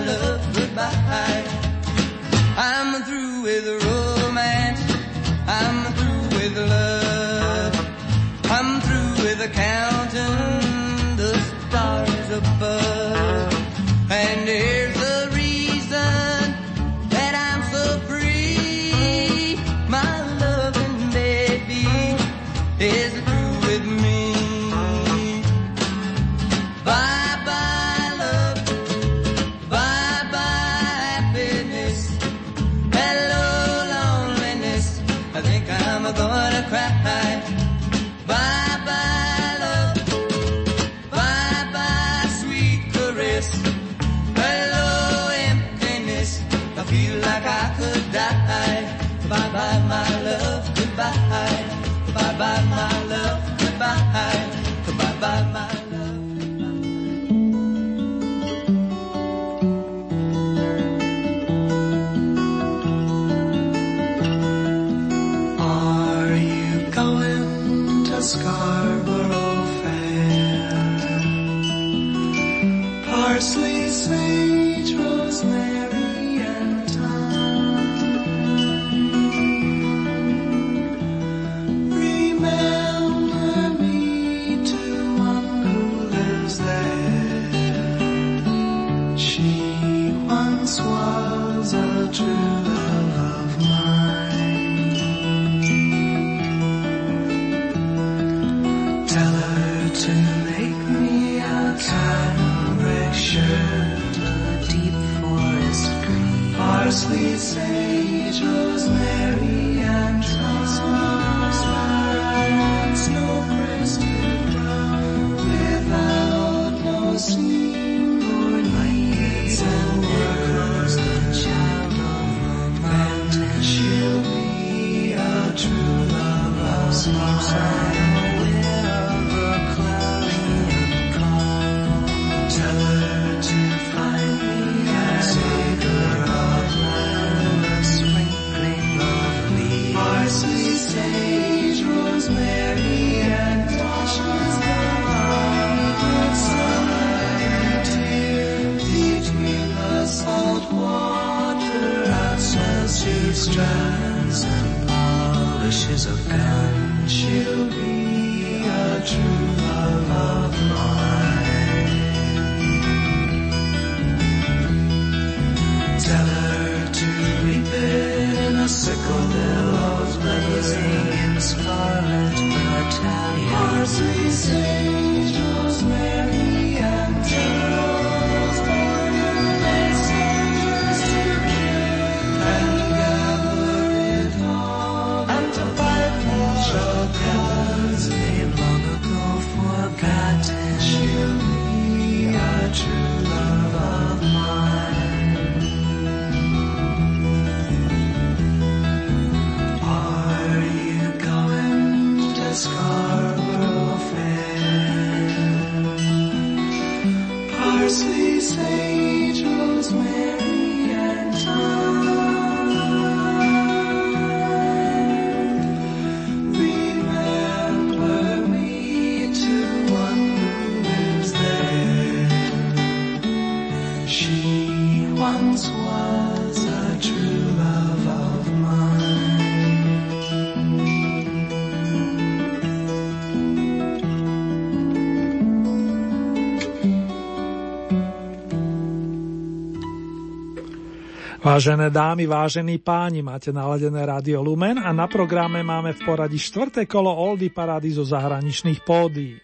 Vážené 241.43 241.91
dámy, 241.91 242.23
vážení 242.23 242.79
páni, 242.79 243.19
máte 243.19 243.51
naladené 243.51 243.99
rádio 243.99 244.39
Lumen 244.39 244.79
a 244.79 244.95
na 244.95 245.11
programe 245.11 245.59
máme 245.59 245.91
v 245.91 245.99
poradí 246.07 246.39
štvrté 246.39 246.87
kolo 246.87 247.11
Oldy 247.11 247.51
parády 247.51 247.91
zo 247.91 248.07
zahraničných 248.07 248.79
pódií. 248.79 249.42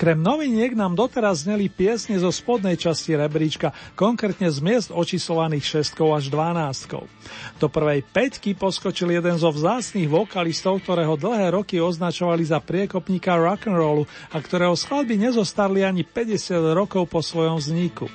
Okrem 0.00 0.16
noviniek 0.16 0.72
nám 0.72 0.96
doteraz 0.96 1.44
zneli 1.44 1.68
piesne 1.68 2.16
zo 2.16 2.32
spodnej 2.32 2.72
časti 2.80 3.20
rebríčka, 3.20 3.68
konkrétne 3.92 4.48
z 4.48 4.56
miest 4.64 4.88
očíslovaných 4.88 5.84
6 5.84 5.92
až 6.16 6.24
12. 6.32 7.60
Do 7.60 7.68
prvej 7.68 8.00
peťky 8.08 8.56
poskočil 8.56 9.12
jeden 9.12 9.36
zo 9.36 9.52
vzácných 9.52 10.08
vokalistov, 10.08 10.80
ktorého 10.80 11.20
dlhé 11.20 11.52
roky 11.52 11.84
označovali 11.84 12.48
za 12.48 12.64
priekopníka 12.64 13.36
rock'n'rollu 13.36 14.08
a 14.32 14.40
ktorého 14.40 14.72
skladby 14.72 15.20
nezostarli 15.20 15.84
ani 15.84 16.00
50 16.00 16.72
rokov 16.72 17.04
po 17.04 17.20
svojom 17.20 17.60
vzniku. 17.60 18.08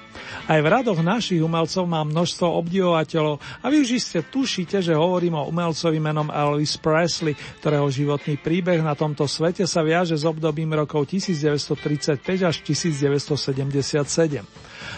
Aj 0.50 0.58
v 0.58 0.66
radoch 0.66 0.98
našich 1.06 1.38
umelcov 1.38 1.86
má 1.86 2.02
množstvo 2.02 2.50
obdivovateľov 2.66 3.38
a 3.62 3.66
vy 3.70 3.86
už 3.86 4.02
iste 4.02 4.26
tušíte, 4.26 4.82
že 4.82 4.98
hovorím 4.98 5.38
o 5.38 5.46
umelcovi 5.54 6.02
menom 6.02 6.34
Elvis 6.34 6.82
Presley, 6.82 7.38
ktorého 7.62 7.86
životný 7.94 8.42
príbeh 8.42 8.82
na 8.82 8.98
tomto 8.98 9.30
svete 9.30 9.70
sa 9.70 9.86
viaže 9.86 10.18
s 10.18 10.26
obdobím 10.26 10.74
rokov 10.74 11.06
1935 11.76 12.50
až 12.50 12.56
1977. 12.64 14.46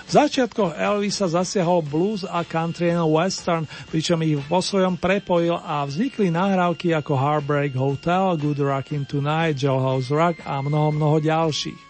V 0.08 0.12
začiatkoch 0.12 0.72
Elvisa 0.78 1.28
zasiahol 1.28 1.84
blues 1.84 2.24
a 2.24 2.44
country 2.48 2.96
and 2.96 3.08
western, 3.08 3.68
pričom 3.92 4.24
ich 4.24 4.40
vo 4.48 4.64
svojom 4.64 4.96
prepojil 4.96 5.60
a 5.60 5.84
vznikli 5.84 6.32
nahrávky 6.32 6.96
ako 6.96 7.14
Heartbreak 7.18 7.76
Hotel, 7.76 8.40
Good 8.40 8.60
Rockin' 8.64 9.04
Tonight, 9.04 9.60
Jailhouse 9.60 10.10
Rock 10.12 10.42
a 10.48 10.64
mnoho, 10.64 10.96
mnoho 10.96 11.18
ďalších. 11.20 11.88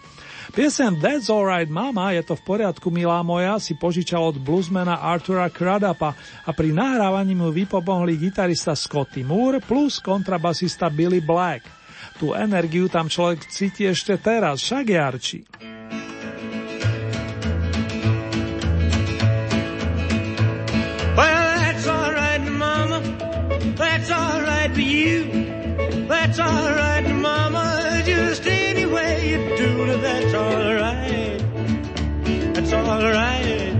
Piesem 0.48 0.96
That's 0.98 1.28
Alright 1.28 1.68
Mama, 1.68 2.16
je 2.16 2.24
to 2.24 2.34
v 2.34 2.42
poriadku 2.42 2.88
milá 2.88 3.20
moja, 3.20 3.60
si 3.60 3.76
požičal 3.76 4.32
od 4.32 4.40
bluesmana 4.40 4.96
Artura 4.96 5.46
Cradapa 5.52 6.16
a 6.42 6.50
pri 6.56 6.72
nahrávaní 6.72 7.36
mu 7.36 7.52
vypomohli 7.52 8.16
gitarista 8.16 8.72
Scotty 8.72 9.22
Moore 9.22 9.60
plus 9.60 10.00
kontrabasista 10.00 10.88
Billy 10.88 11.20
Black. 11.20 11.77
Tú 12.18 12.34
energiu 12.34 12.90
tam 12.90 13.06
človek 13.06 13.46
cíti 13.46 13.86
ešte 13.86 14.18
teraz, 14.18 14.58
však. 14.60 14.90
Well, 21.14 21.50
that's 21.62 21.86
all. 21.86 22.18
That's 23.78 24.10
all. 24.10 24.38
That's 26.08 26.40
all 26.40 26.74
right, 26.74 27.08
Mama. 27.14 28.02
Just 28.04 28.46
any 28.46 28.86
way 28.86 29.30
you 29.30 29.56
do 29.56 29.98
that's 29.98 30.34
all 30.34 30.74
right. 30.74 31.42
That's 32.54 32.72
all 32.72 33.02
right. 33.02 33.77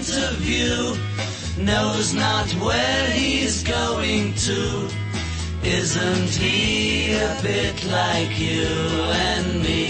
Point 0.00 0.22
of 0.22 0.36
view, 0.36 0.96
knows 1.62 2.14
not 2.14 2.48
where 2.54 3.10
he's 3.10 3.62
going 3.62 4.32
to. 4.34 4.88
Isn't 5.62 6.30
he 6.30 7.12
a 7.12 7.38
bit 7.42 7.84
like 7.86 8.38
you 8.38 8.64
and 8.64 9.62
me? 9.62 9.88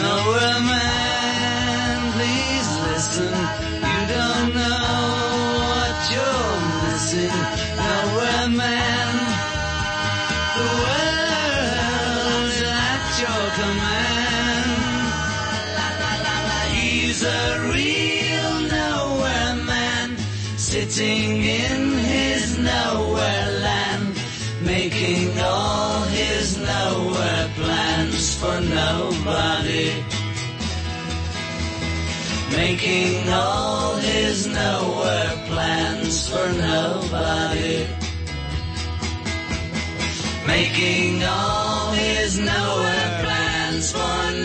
Nowhere 0.00 0.60
man, 0.72 2.12
please 2.16 2.70
listen. 2.88 3.34
You 3.84 4.02
don't 4.16 4.54
know 4.54 4.80
what 5.70 5.96
you're 6.14 6.58
missing. 6.88 7.36
Nowhere 7.76 8.48
man, 8.48 8.95
sitting 20.96 21.42
in 21.42 21.98
his 21.98 22.58
nowhere 22.58 23.50
land, 23.60 24.16
making 24.62 25.38
all 25.38 26.00
his 26.04 26.56
nowhere 26.56 27.50
plans 27.54 28.34
for 28.40 28.58
nobody. 28.62 29.92
Making 32.50 33.28
all 33.28 33.96
his 33.96 34.46
nowhere 34.46 35.32
plans 35.48 36.30
for 36.30 36.48
nobody. 36.70 37.86
Making 40.46 41.22
all 41.24 41.92
his 41.92 42.38
nowhere 42.38 43.10
plans 43.22 43.92
for 43.92 44.35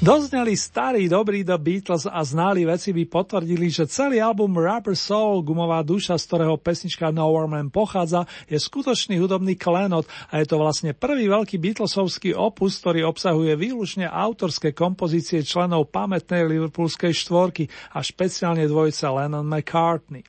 Dozneli 0.00 0.56
starý 0.56 1.12
dobrý 1.12 1.44
The 1.44 1.60
Beatles 1.60 2.08
a 2.08 2.24
ználi 2.24 2.64
veci 2.64 2.88
by 2.88 3.04
potvrdili, 3.04 3.68
že 3.68 3.84
celý 3.84 4.16
album 4.16 4.56
Rubber 4.56 4.96
Soul, 4.96 5.44
gumová 5.44 5.84
duša, 5.84 6.16
z 6.16 6.24
ktorého 6.24 6.56
pesnička 6.56 7.12
Nowhere 7.12 7.44
Man 7.44 7.68
pochádza, 7.68 8.24
je 8.48 8.56
skutočný 8.56 9.20
hudobný 9.20 9.60
klenot 9.60 10.08
a 10.32 10.40
je 10.40 10.48
to 10.48 10.56
vlastne 10.56 10.96
prvý 10.96 11.28
veľký 11.28 11.60
Beatlesovský 11.60 12.32
opus, 12.32 12.80
ktorý 12.80 13.12
obsahuje 13.12 13.52
výlučne 13.60 14.08
autorské 14.08 14.72
kompozície 14.72 15.44
členov 15.44 15.92
pamätnej 15.92 16.48
liverpoolskej 16.48 17.12
štvorky 17.12 17.68
a 17.92 18.00
špeciálne 18.00 18.64
dvojice 18.64 19.04
Lennon 19.04 19.44
McCartney. 19.44 20.24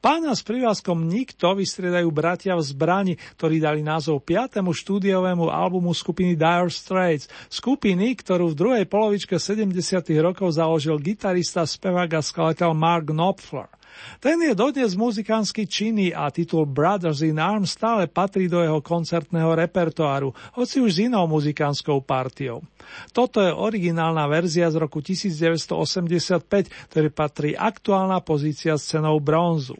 Pána 0.00 0.32
s 0.32 0.40
privázkom 0.40 1.04
Nikto 1.04 1.52
vystriedajú 1.52 2.08
bratia 2.08 2.56
v 2.56 2.64
zbrani, 2.64 3.14
ktorí 3.36 3.60
dali 3.60 3.84
názov 3.84 4.24
5. 4.24 4.64
štúdiovému 4.64 5.52
albumu 5.52 5.92
skupiny 5.92 6.34
Dire 6.34 6.72
Straits, 6.72 7.28
skupiny, 7.52 8.16
ktorú 8.16 8.52
v 8.52 8.58
druhej 8.58 8.84
polovičke 8.88 9.36
70. 9.36 9.76
rokov 10.24 10.56
založil 10.56 10.96
gitarista, 10.96 11.68
spevák 11.68 12.16
a 12.16 12.20
skladateľ 12.24 12.70
Mark 12.72 13.12
Knopfler. 13.12 13.75
Ten 14.20 14.40
je 14.42 14.52
dodnes 14.56 14.94
muzikánsky 14.96 15.66
činný 15.68 16.14
a 16.14 16.30
titul 16.30 16.66
Brothers 16.66 17.20
in 17.22 17.40
Arms 17.40 17.76
stále 17.76 18.06
patrí 18.08 18.48
do 18.48 18.60
jeho 18.60 18.80
koncertného 18.80 19.54
repertoáru, 19.54 20.32
hoci 20.56 20.80
už 20.80 20.90
s 20.92 21.02
inou 21.08 21.26
muzikánskou 21.28 22.00
partiou. 22.04 22.62
Toto 23.12 23.42
je 23.42 23.52
originálna 23.52 24.24
verzia 24.30 24.70
z 24.70 24.76
roku 24.78 25.02
1985, 25.02 26.92
ktorý 26.92 27.08
patrí 27.10 27.50
aktuálna 27.56 28.22
pozícia 28.22 28.78
s 28.78 28.92
cenou 28.92 29.18
bronzu. 29.18 29.76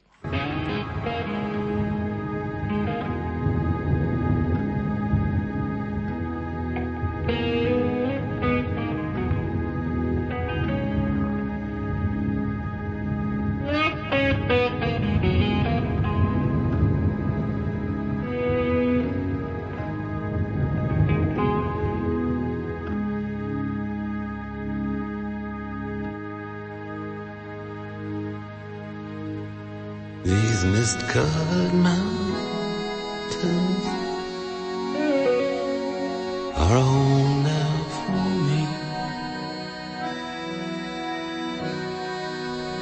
Mist-covered 30.86 31.74
mountains 31.74 32.66
are 36.54 36.78
home 36.78 37.42
now 37.42 37.74
for 37.96 38.22
me. 38.46 38.62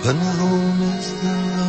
But 0.02 0.16
my 0.16 0.32
home 0.42 0.82
is 0.82 1.08
the 1.22 1.63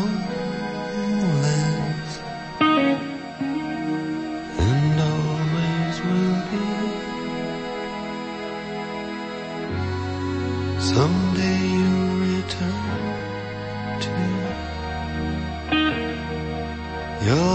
You. 17.26 17.55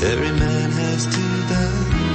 Every 0.00 0.30
man 0.30 0.70
has 0.70 1.06
to 1.06 1.20
die. 1.52 2.07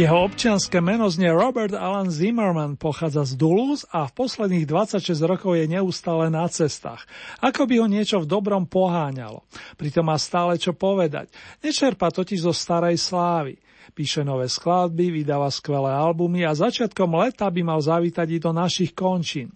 Jeho 0.00 0.24
občianske 0.24 0.80
meno 0.80 1.12
znie 1.12 1.28
Robert 1.28 1.76
Alan 1.76 2.08
Zimmerman, 2.08 2.80
pochádza 2.80 3.28
z 3.28 3.36
Duluth 3.36 3.84
a 3.92 4.08
v 4.08 4.16
posledných 4.16 4.64
26 4.64 5.12
rokov 5.28 5.52
je 5.60 5.68
neustále 5.68 6.32
na 6.32 6.48
cestách. 6.48 7.04
Ako 7.44 7.68
by 7.68 7.84
ho 7.84 7.86
niečo 7.86 8.24
v 8.24 8.24
dobrom 8.24 8.64
poháňalo. 8.64 9.44
Pritom 9.76 10.08
má 10.08 10.16
stále 10.16 10.56
čo 10.56 10.72
povedať. 10.72 11.28
Nečerpa 11.60 12.08
totiž 12.08 12.48
zo 12.48 12.56
starej 12.56 12.96
slávy. 12.96 13.60
Píše 13.92 14.24
nové 14.24 14.48
skladby, 14.48 15.20
vydáva 15.20 15.52
skvelé 15.52 15.92
albumy 15.92 16.48
a 16.48 16.56
začiatkom 16.56 17.20
leta 17.20 17.44
by 17.52 17.60
mal 17.60 17.84
zavítať 17.84 18.24
i 18.24 18.38
do 18.40 18.56
našich 18.56 18.96
končín. 18.96 19.52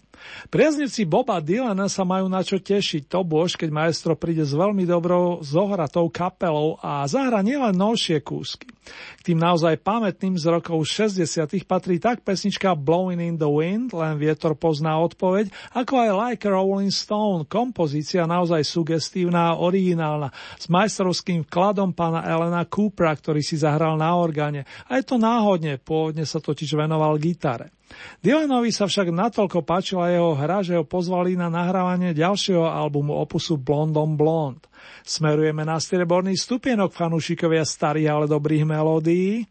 Priaznivci 0.49 1.03
Boba 1.09 1.41
Dylana 1.41 1.89
sa 1.89 2.05
majú 2.05 2.29
na 2.29 2.45
čo 2.45 2.61
tešiť, 2.61 3.09
to 3.09 3.25
bož, 3.25 3.57
keď 3.57 3.69
maestro 3.73 4.13
príde 4.13 4.45
s 4.45 4.53
veľmi 4.53 4.85
dobrou 4.85 5.41
zohratou 5.41 6.07
kapelou 6.13 6.77
a 6.79 7.03
zahra 7.09 7.41
nielen 7.41 7.73
novšie 7.73 8.21
kúsky. 8.21 8.69
K 9.17 9.33
tým 9.33 9.41
naozaj 9.41 9.81
pamätným 9.81 10.37
z 10.37 10.45
rokov 10.45 10.85
60 10.85 11.25
patrí 11.65 11.97
tak 11.97 12.21
pesnička 12.21 12.77
Blowing 12.77 13.17
in 13.17 13.35
the 13.41 13.49
Wind, 13.49 13.91
len 13.97 14.21
vietor 14.21 14.53
pozná 14.53 15.01
odpoveď, 15.01 15.49
ako 15.73 15.93
aj 15.97 16.09
Like 16.13 16.45
Rolling 16.45 16.93
Stone, 16.93 17.49
kompozícia 17.49 18.29
naozaj 18.29 18.61
sugestívna 18.61 19.53
a 19.53 19.59
originálna, 19.59 20.29
s 20.55 20.69
majstrovským 20.69 21.43
vkladom 21.49 21.97
pána 21.97 22.21
Elena 22.23 22.63
Coopera, 22.69 23.11
ktorý 23.17 23.41
si 23.41 23.57
zahral 23.57 23.97
na 23.97 24.13
orgáne. 24.13 24.69
A 24.85 25.01
je 25.01 25.03
to 25.03 25.17
náhodne, 25.17 25.81
pôvodne 25.81 26.23
sa 26.23 26.37
totiž 26.37 26.77
venoval 26.77 27.17
gitare. 27.17 27.74
Dylanovi 28.19 28.73
sa 28.73 28.89
však 28.89 29.13
natoľko 29.13 29.61
páčila 29.61 30.09
jeho 30.09 30.33
hra, 30.33 30.65
že 30.65 30.73
ho 30.73 30.83
pozvali 30.83 31.37
na 31.37 31.47
nahrávanie 31.47 32.17
ďalšieho 32.17 32.65
albumu 32.65 33.13
opusu 33.13 33.61
Blondom 33.61 34.17
Blond. 34.17 34.61
Smerujeme 35.05 35.61
na 35.61 35.77
strieborný 35.77 36.33
stupienok 36.33 36.89
fanúšikovia 36.93 37.61
starých, 37.61 38.09
ale 38.09 38.25
dobrých 38.25 38.65
melódií. 38.65 39.45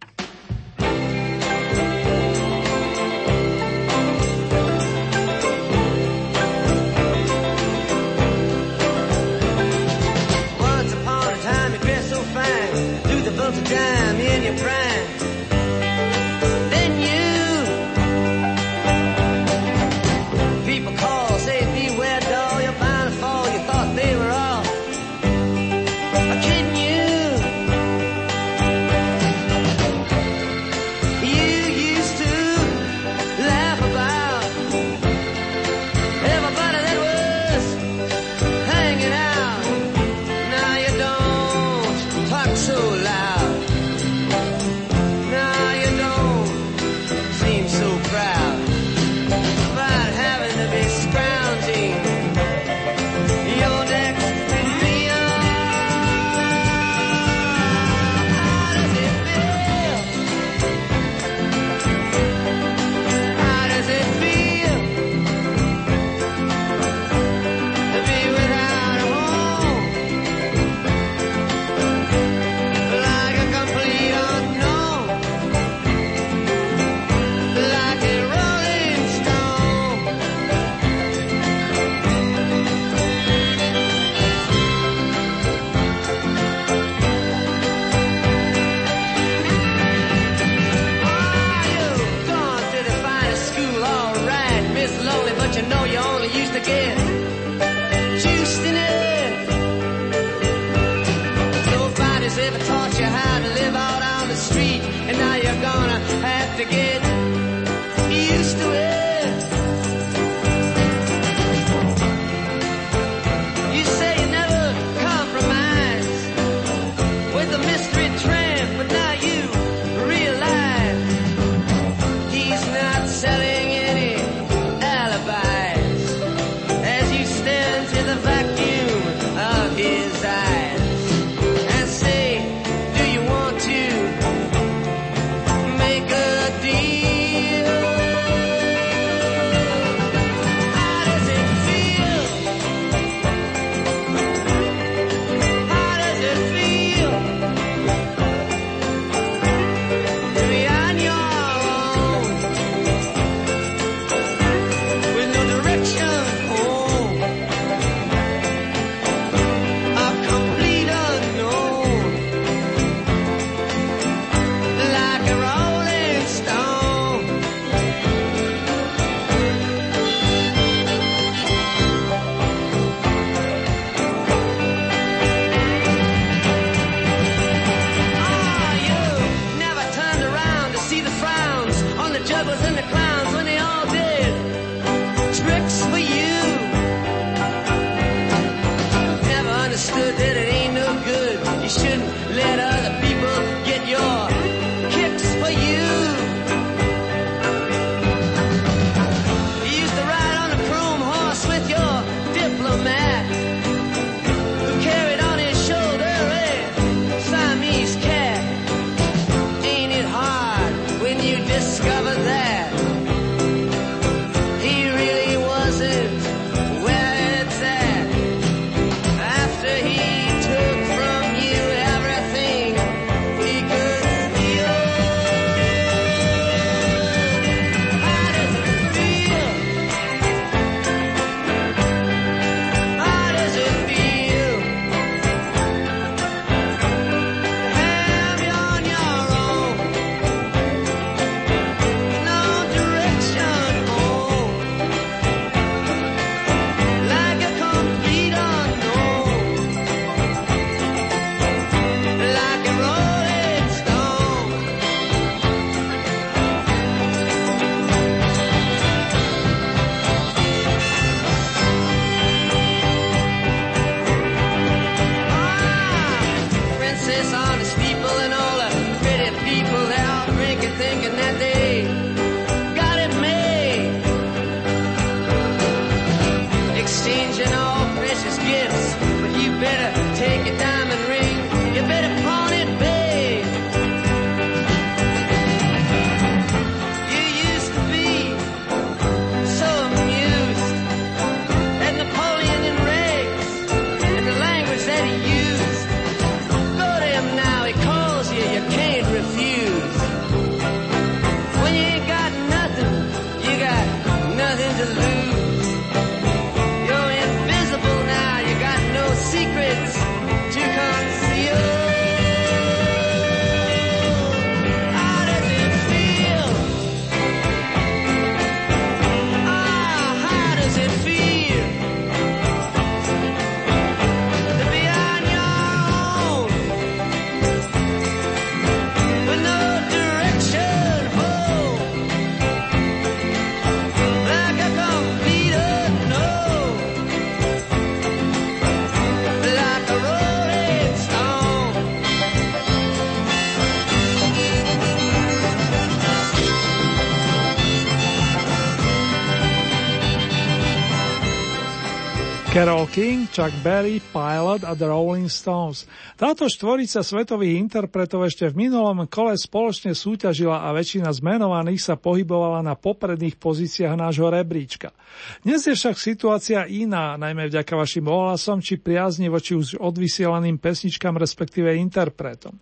King, 352.94 353.26
Chuck 353.26 353.50
Berry, 353.66 353.98
Pilot 354.14 354.62
a 354.62 354.70
The 354.78 354.86
Rolling 354.86 355.26
Stones. 355.26 355.82
Táto 356.14 356.46
štvorica 356.46 357.02
svetových 357.02 357.58
interpretov 357.58 358.22
ešte 358.22 358.46
v 358.46 358.70
minulom 358.70 359.10
kole 359.10 359.34
spoločne 359.34 359.98
súťažila 359.98 360.62
a 360.62 360.70
väčšina 360.70 361.10
zmenovaných 361.10 361.82
sa 361.82 361.98
pohybovala 361.98 362.62
na 362.62 362.78
popredných 362.78 363.34
pozíciách 363.34 363.98
nášho 363.98 364.30
rebríčka. 364.30 364.94
Dnes 365.42 365.66
je 365.66 365.74
však 365.74 365.98
situácia 365.98 366.70
iná, 366.70 367.18
najmä 367.18 367.50
vďaka 367.50 367.74
vašim 367.74 368.06
ohlasom 368.06 368.62
či 368.62 368.78
priazni 368.78 369.26
voči 369.26 369.58
už 369.58 369.74
odvysielaným 369.82 370.62
pesničkám 370.62 371.18
respektíve 371.18 371.74
interpretom. 371.74 372.54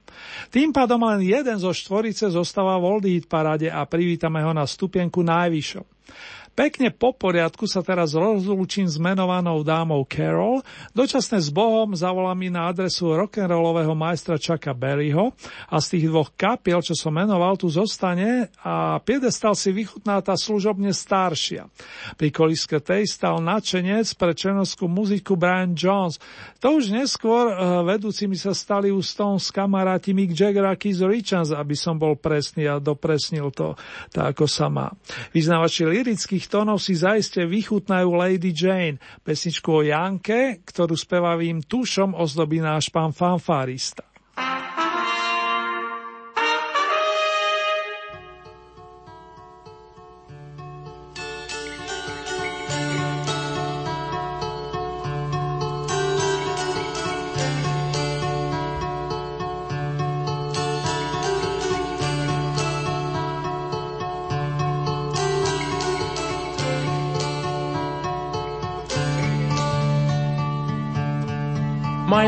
Tým 0.49 0.73
pádom 0.73 1.13
len 1.13 1.29
jeden 1.29 1.61
zo 1.61 1.77
štvorice 1.77 2.33
zostáva 2.33 2.81
v 2.81 2.89
Oldie 2.89 3.21
Hit 3.21 3.29
a 3.69 3.85
privítame 3.85 4.41
ho 4.41 4.57
na 4.57 4.65
stupienku 4.65 5.21
najvyššom. 5.21 5.85
Pekne 6.53 6.93
po 6.93 7.17
poriadku 7.17 7.65
sa 7.65 7.81
teraz 7.81 8.13
rozlúčim 8.13 8.85
s 8.85 9.01
menovanou 9.01 9.65
dámou 9.65 10.05
Carol. 10.05 10.61
Dočasne 10.93 11.41
s 11.41 11.49
Bohom 11.49 11.97
zavolám 11.97 12.37
mi 12.37 12.53
na 12.53 12.69
adresu 12.69 13.09
rock'n'rollového 13.09 13.97
majstra 13.97 14.37
Chucka 14.37 14.77
Berryho 14.77 15.33
a 15.73 15.81
z 15.81 15.97
tých 15.97 16.13
dvoch 16.13 16.29
kapiel, 16.37 16.85
čo 16.85 16.93
som 16.93 17.17
menoval, 17.17 17.57
tu 17.57 17.73
zostane 17.73 18.53
a 18.61 19.01
piedestal 19.01 19.57
si 19.57 19.73
vychutná 19.73 20.21
tá 20.21 20.37
služobne 20.37 20.93
staršia. 20.93 21.73
Pri 22.21 22.29
koliske 22.29 22.85
tej 22.85 23.09
stal 23.09 23.41
nadšenec 23.41 24.13
pre 24.21 24.37
černovskú 24.37 24.93
muziku 24.93 25.41
Brian 25.41 25.73
Jones. 25.73 26.21
To 26.61 26.77
už 26.77 26.93
neskôr 26.93 27.49
uh, 27.49 27.81
vedúcimi 27.81 28.37
sa 28.37 28.53
stali 28.53 28.93
u 28.93 29.01
Stones 29.01 29.49
kamaráti 29.49 30.13
Mick 30.13 30.37
Jagger 30.37 30.69
a 30.69 30.77
Keith 30.77 31.01
Richards, 31.01 31.49
aby 31.49 31.73
som 31.73 31.97
bol 31.97 32.21
presný 32.21 32.69
a 32.69 32.77
dopresnil 32.77 33.49
to 33.57 33.73
tak, 34.13 34.37
ako 34.37 34.45
sa 34.45 34.69
má. 34.69 34.93
Vyznávači 35.33 35.89
lirických 35.89 36.42
tónov 36.47 36.79
si 36.79 36.95
zaiste 36.95 37.43
vychutnajú 37.43 38.09
Lady 38.15 38.55
Jane, 38.55 39.03
pesničku 39.27 39.69
o 39.71 39.83
Janke, 39.83 40.63
ktorú 40.63 40.95
spevavým 40.95 41.65
tušom 41.67 42.15
ozdobí 42.15 42.63
náš 42.63 42.93
pán 42.95 43.11
fanfárista. 43.11 44.12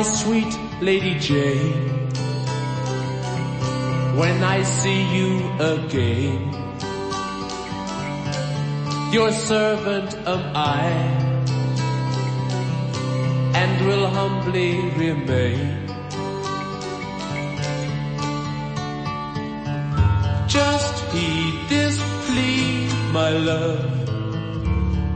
Sweet 0.04 0.58
Lady 0.80 1.18
Jane. 1.18 1.90
When 4.16 4.44
I 4.44 4.62
see 4.62 5.02
you 5.16 5.30
again, 5.58 6.52
your 9.12 9.32
servant 9.32 10.14
am 10.26 10.42
I, 10.54 10.86
and 13.60 13.86
will 13.86 14.06
humbly 14.06 14.72
remain. 14.96 15.86
Just 20.46 20.94
heed 21.12 21.54
this 21.68 21.96
plea, 22.26 22.88
my 23.12 23.30
love, 23.30 23.90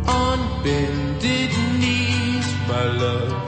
on 0.08 0.38
bended 0.64 1.52
knees, 1.78 2.48
my 2.66 2.84
love. 3.04 3.47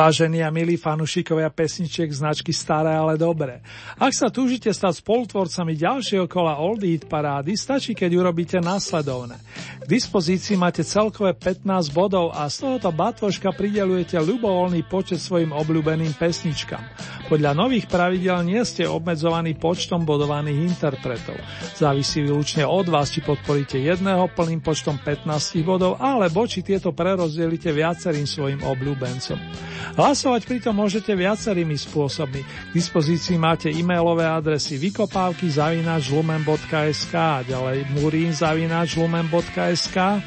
Vážení 0.00 0.40
a 0.40 0.48
milí 0.48 0.80
fanúšikovia 0.80 1.52
pesničiek 1.52 2.08
značky 2.08 2.56
Staré, 2.56 2.96
ale 2.96 3.20
dobré. 3.20 3.60
Ak 4.00 4.16
sa 4.16 4.32
túžite 4.32 4.72
stať 4.72 5.04
spolutvorcami 5.04 5.76
ďalšieho 5.76 6.24
kola 6.24 6.56
Old 6.56 6.80
Eat 6.88 7.04
parády, 7.04 7.52
stačí, 7.52 7.92
keď 7.92 8.16
urobíte 8.16 8.56
následovné. 8.64 9.36
K 9.76 9.84
dispozícii 9.84 10.56
máte 10.56 10.88
celkové 10.88 11.36
15 11.36 11.92
bodov 11.92 12.32
a 12.32 12.48
z 12.48 12.64
tohoto 12.64 12.88
batvoška 12.88 13.52
pridelujete 13.52 14.16
ľubovoľný 14.16 14.88
počet 14.88 15.20
svojim 15.20 15.52
obľúbeným 15.52 16.16
pesničkám. 16.16 16.80
Podľa 17.30 17.54
nových 17.54 17.86
pravidel 17.86 18.42
nie 18.42 18.58
ste 18.66 18.90
obmedzovaní 18.90 19.54
počtom 19.54 20.02
bodovaných 20.02 20.66
interpretov. 20.66 21.38
Závisí 21.78 22.26
výlučne 22.26 22.66
od 22.66 22.90
vás, 22.90 23.14
či 23.14 23.22
podporíte 23.22 23.78
jedného 23.78 24.26
plným 24.34 24.58
počtom 24.58 24.98
15 24.98 25.62
bodov, 25.62 25.94
alebo 26.02 26.42
či 26.50 26.66
tieto 26.66 26.90
prerozdelíte 26.90 27.70
viacerým 27.70 28.26
svojim 28.26 28.66
obľúbencom. 28.66 29.38
Hlasovať 29.94 30.42
pritom 30.42 30.74
môžete 30.74 31.14
viacerými 31.14 31.78
spôsobmi. 31.78 32.42
K 32.42 32.70
dispozícii 32.74 33.38
máte 33.38 33.70
e-mailové 33.70 34.26
adresy 34.26 34.74
vykopávky 34.82 35.54
zavináč 35.54 36.10
lumen.sk, 36.10 37.14
ďalej 37.46 37.94
murín 37.94 38.34
zavináč 38.34 38.98
lumen.sk, 38.98 40.18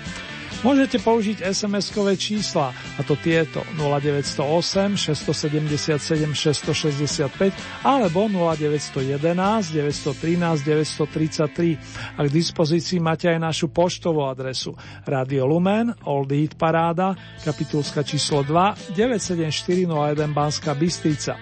Môžete 0.64 0.96
použiť 1.04 1.44
SMS-kové 1.44 2.16
čísla, 2.16 2.72
a 2.72 3.02
to 3.04 3.20
tieto 3.20 3.68
0908 3.76 4.96
677 4.96 6.00
665 6.32 7.52
alebo 7.84 8.32
0911 8.32 9.76
913 9.76 10.64
933 10.64 12.16
a 12.16 12.20
k 12.24 12.30
dispozícii 12.32 13.04
máte 13.04 13.28
aj 13.28 13.44
našu 13.44 13.76
poštovú 13.76 14.24
adresu 14.24 14.72
Radio 15.04 15.52
Lumen, 15.52 15.92
Old 16.08 16.32
Eat 16.32 16.56
Paráda, 16.56 17.12
kapitulska 17.44 18.08
číslo 18.08 18.48
2, 18.48 18.96
97401 18.96 20.32
Banská 20.32 20.80
Bystrica. 20.80 21.36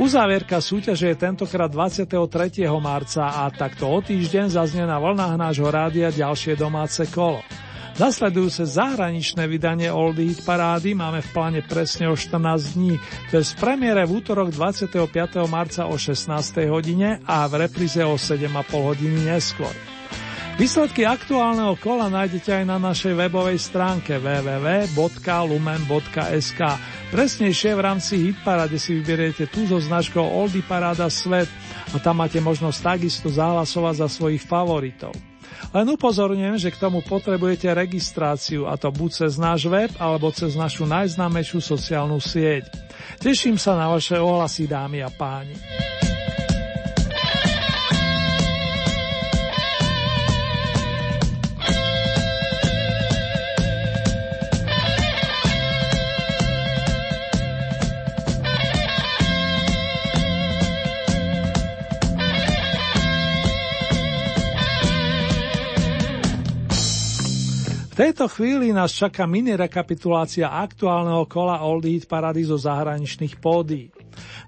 Uzávierka 0.00 0.64
súťaže 0.64 1.12
je 1.12 1.20
tentokrát 1.20 1.68
23. 1.68 2.16
marca 2.80 3.28
a 3.28 3.52
takto 3.52 3.92
o 3.92 4.00
týždeň 4.00 4.56
zaznie 4.56 4.88
na 4.88 4.96
vlnách 4.96 5.36
nášho 5.36 5.68
rádia 5.68 6.08
ďalšie 6.08 6.56
domáce 6.56 7.04
kolo. 7.12 7.44
Zasledujúce 7.94 8.66
zahraničné 8.66 9.46
vydanie 9.46 9.86
Old 9.86 10.18
Hit 10.18 10.42
parády 10.42 10.98
máme 10.98 11.22
v 11.22 11.30
pláne 11.30 11.62
presne 11.62 12.10
o 12.10 12.18
14 12.18 12.74
dní, 12.74 12.98
to 13.30 13.38
je 13.38 13.46
z 13.46 13.54
premiére 13.54 14.02
v 14.02 14.18
útorok 14.18 14.50
25. 14.50 14.98
marca 15.46 15.86
o 15.86 15.94
16. 15.94 16.26
hodine 16.74 17.22
a 17.22 17.46
v 17.46 17.62
repríze 17.62 18.02
o 18.02 18.18
7,5 18.18 18.50
hodiny 18.82 19.30
neskôr. 19.30 19.70
Výsledky 20.58 21.06
aktuálneho 21.06 21.78
kola 21.78 22.10
nájdete 22.10 22.62
aj 22.62 22.64
na 22.66 22.82
našej 22.82 23.14
webovej 23.14 23.62
stránke 23.62 24.18
www.lumen.sk. 24.18 24.90
Presnejšie 27.14 27.78
v 27.78 27.80
rámci 27.82 28.26
Hitparade 28.26 28.74
si 28.74 28.98
vyberiete 28.98 29.46
tú 29.46 29.70
so 29.70 29.78
značkou 29.78 30.22
Oldy 30.22 30.66
Paráda 30.66 31.06
Svet 31.06 31.50
a 31.94 31.98
tam 32.02 32.22
máte 32.22 32.42
možnosť 32.42 32.98
takisto 32.98 33.30
zahlasovať 33.30 34.02
za 34.02 34.08
svojich 34.10 34.42
favoritov. 34.42 35.33
Len 35.72 35.86
upozorňujem, 35.90 36.56
že 36.60 36.70
k 36.70 36.80
tomu 36.80 37.02
potrebujete 37.02 37.70
registráciu 37.72 38.68
a 38.70 38.78
to 38.78 38.92
buď 38.92 39.10
cez 39.26 39.32
náš 39.40 39.66
web 39.66 39.90
alebo 39.98 40.30
cez 40.30 40.54
našu 40.54 40.86
najznámejšiu 40.86 41.60
sociálnu 41.60 42.20
sieť. 42.20 42.68
Teším 43.18 43.58
sa 43.58 43.74
na 43.74 43.90
vaše 43.90 44.20
ohlasy, 44.20 44.70
dámy 44.70 45.02
a 45.02 45.10
páni. 45.10 45.56
V 67.94 68.02
tejto 68.02 68.26
chvíli 68.26 68.74
nás 68.74 68.90
čaká 68.90 69.22
mini 69.22 69.54
rekapitulácia 69.54 70.50
aktuálneho 70.50 71.30
kola 71.30 71.62
Old 71.62 71.86
Hit 71.86 72.10
Parady 72.10 72.42
zo 72.42 72.58
zahraničných 72.58 73.38
pódií. 73.38 73.94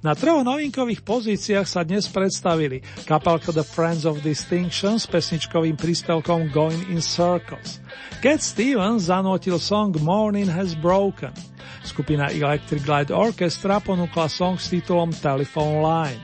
Na 0.05 0.12
troch 0.12 0.44
novinkových 0.44 1.02
pozíciách 1.02 1.66
sa 1.66 1.82
dnes 1.82 2.06
predstavili 2.06 2.84
kapelka 3.09 3.51
The 3.51 3.64
Friends 3.64 4.05
of 4.05 4.20
Distinction 4.20 5.01
s 5.01 5.09
pesničkovým 5.09 5.74
príspevkom 5.74 6.52
Going 6.52 6.93
in 6.93 7.02
Circles. 7.02 7.82
Cat 8.20 8.44
Stevens 8.44 9.09
zanotil 9.09 9.56
song 9.59 9.97
Morning 10.02 10.47
Has 10.47 10.76
Broken. 10.78 11.32
Skupina 11.86 12.30
Electric 12.34 12.82
Light 12.86 13.10
Orchestra 13.14 13.78
ponúkla 13.78 14.26
song 14.26 14.59
s 14.59 14.70
titulom 14.70 15.14
Telephone 15.14 15.78
Line. 15.78 16.22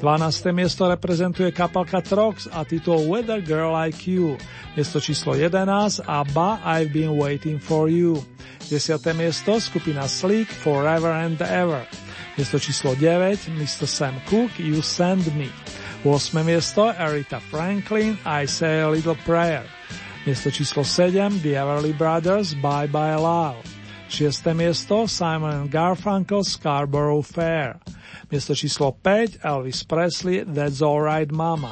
12. 0.00 0.52
miesto 0.52 0.84
reprezentuje 0.84 1.48
kapelka 1.48 2.04
Trox 2.04 2.44
a 2.52 2.64
titul 2.64 3.08
a 3.08 3.40
Girl 3.40 3.72
Like 3.72 4.04
You. 4.04 4.36
Miesto 4.76 5.00
číslo 5.00 5.32
11 5.32 6.04
a 6.04 6.20
Ba 6.28 6.60
I've 6.60 6.92
Been 6.92 7.16
Waiting 7.16 7.56
For 7.56 7.88
You. 7.88 8.20
10. 8.68 9.00
miesto 9.16 9.56
skupina 9.60 10.08
Sleek 10.08 10.48
Forever 10.48 11.12
and 11.12 11.40
Ever. 11.40 12.03
Miesto 12.34 12.58
číslo 12.58 12.98
9 12.98 13.46
Mr. 13.54 13.86
Sam 13.86 14.18
Cooke 14.26 14.58
You 14.58 14.82
Send 14.82 15.22
Me. 15.38 15.46
8. 16.02 16.34
miesto 16.42 16.90
Aretha 16.90 17.38
Franklin 17.38 18.18
I 18.26 18.50
Say 18.50 18.82
a 18.82 18.90
Little 18.90 19.14
Prayer. 19.22 19.62
Miesto 20.26 20.50
číslo 20.50 20.82
7 20.82 21.38
The 21.46 21.54
Everly 21.54 21.94
Brothers 21.94 22.58
Bye 22.58 22.90
Bye 22.90 23.14
Love. 23.22 23.62
6. 24.10 24.50
miesto 24.50 25.06
Simon 25.06 25.70
Garfunkel 25.70 26.42
Scarborough 26.42 27.22
Fair. 27.22 27.78
Miesto 28.34 28.58
číslo 28.58 28.90
5 28.90 29.46
Elvis 29.46 29.86
Presley 29.86 30.42
That's 30.42 30.82
Alright 30.82 31.30
Mama. 31.30 31.70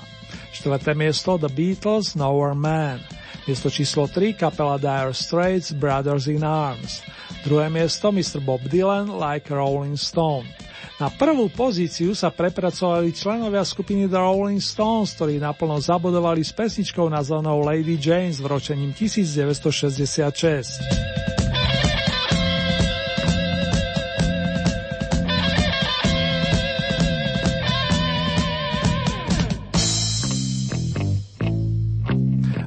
4. 0.54 0.94
miesto 0.94 1.42
The 1.42 1.50
Beatles 1.50 2.14
Nowhere 2.14 2.54
Man. 2.54 3.02
Miesto 3.50 3.66
číslo 3.66 4.06
3 4.06 4.38
kapela 4.38 4.78
Dire 4.78 5.10
Straits 5.10 5.74
Brothers 5.74 6.30
in 6.30 6.46
Arms. 6.46 7.02
Druhé 7.42 7.66
miesto 7.66 8.14
Mr. 8.14 8.38
Bob 8.38 8.62
Dylan 8.70 9.10
Like 9.10 9.50
Rolling 9.50 9.98
Stone. 9.98 10.46
Na 11.02 11.10
prvú 11.10 11.50
pozíciu 11.50 12.14
sa 12.14 12.30
prepracovali 12.30 13.10
členovia 13.10 13.66
skupiny 13.66 14.06
The 14.06 14.22
Rolling 14.22 14.62
Stones, 14.62 15.18
ktorí 15.18 15.42
naplno 15.42 15.82
zabudovali 15.82 16.46
s 16.46 16.54
pesničkou 16.54 17.10
nazvanou 17.10 17.66
Lady 17.66 17.98
James 17.98 18.38
v 18.38 18.46
ročením 18.46 18.94
1966. 18.94 21.31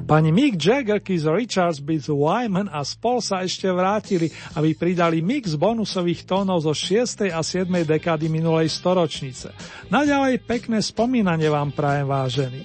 Pani 0.06 0.30
Mick 0.30 0.54
Jagger, 0.54 1.02
Keith 1.02 1.26
Richards, 1.26 1.82
Bill 1.82 1.98
Wyman 1.98 2.70
a 2.70 2.86
spol 2.86 3.18
sa 3.18 3.42
ešte 3.42 3.66
vrátili, 3.66 4.30
aby 4.54 4.78
pridali 4.78 5.18
mix 5.18 5.58
bonusových 5.58 6.22
tónov 6.22 6.62
zo 6.62 6.70
6. 6.70 7.26
a 7.34 7.42
7. 7.42 7.66
dekády 7.66 8.30
minulej 8.30 8.70
storočnice. 8.70 9.50
Naďalej 9.90 10.46
pekné 10.46 10.78
spomínanie 10.78 11.50
vám 11.50 11.74
prajem 11.74 12.06
vážený. 12.06 12.62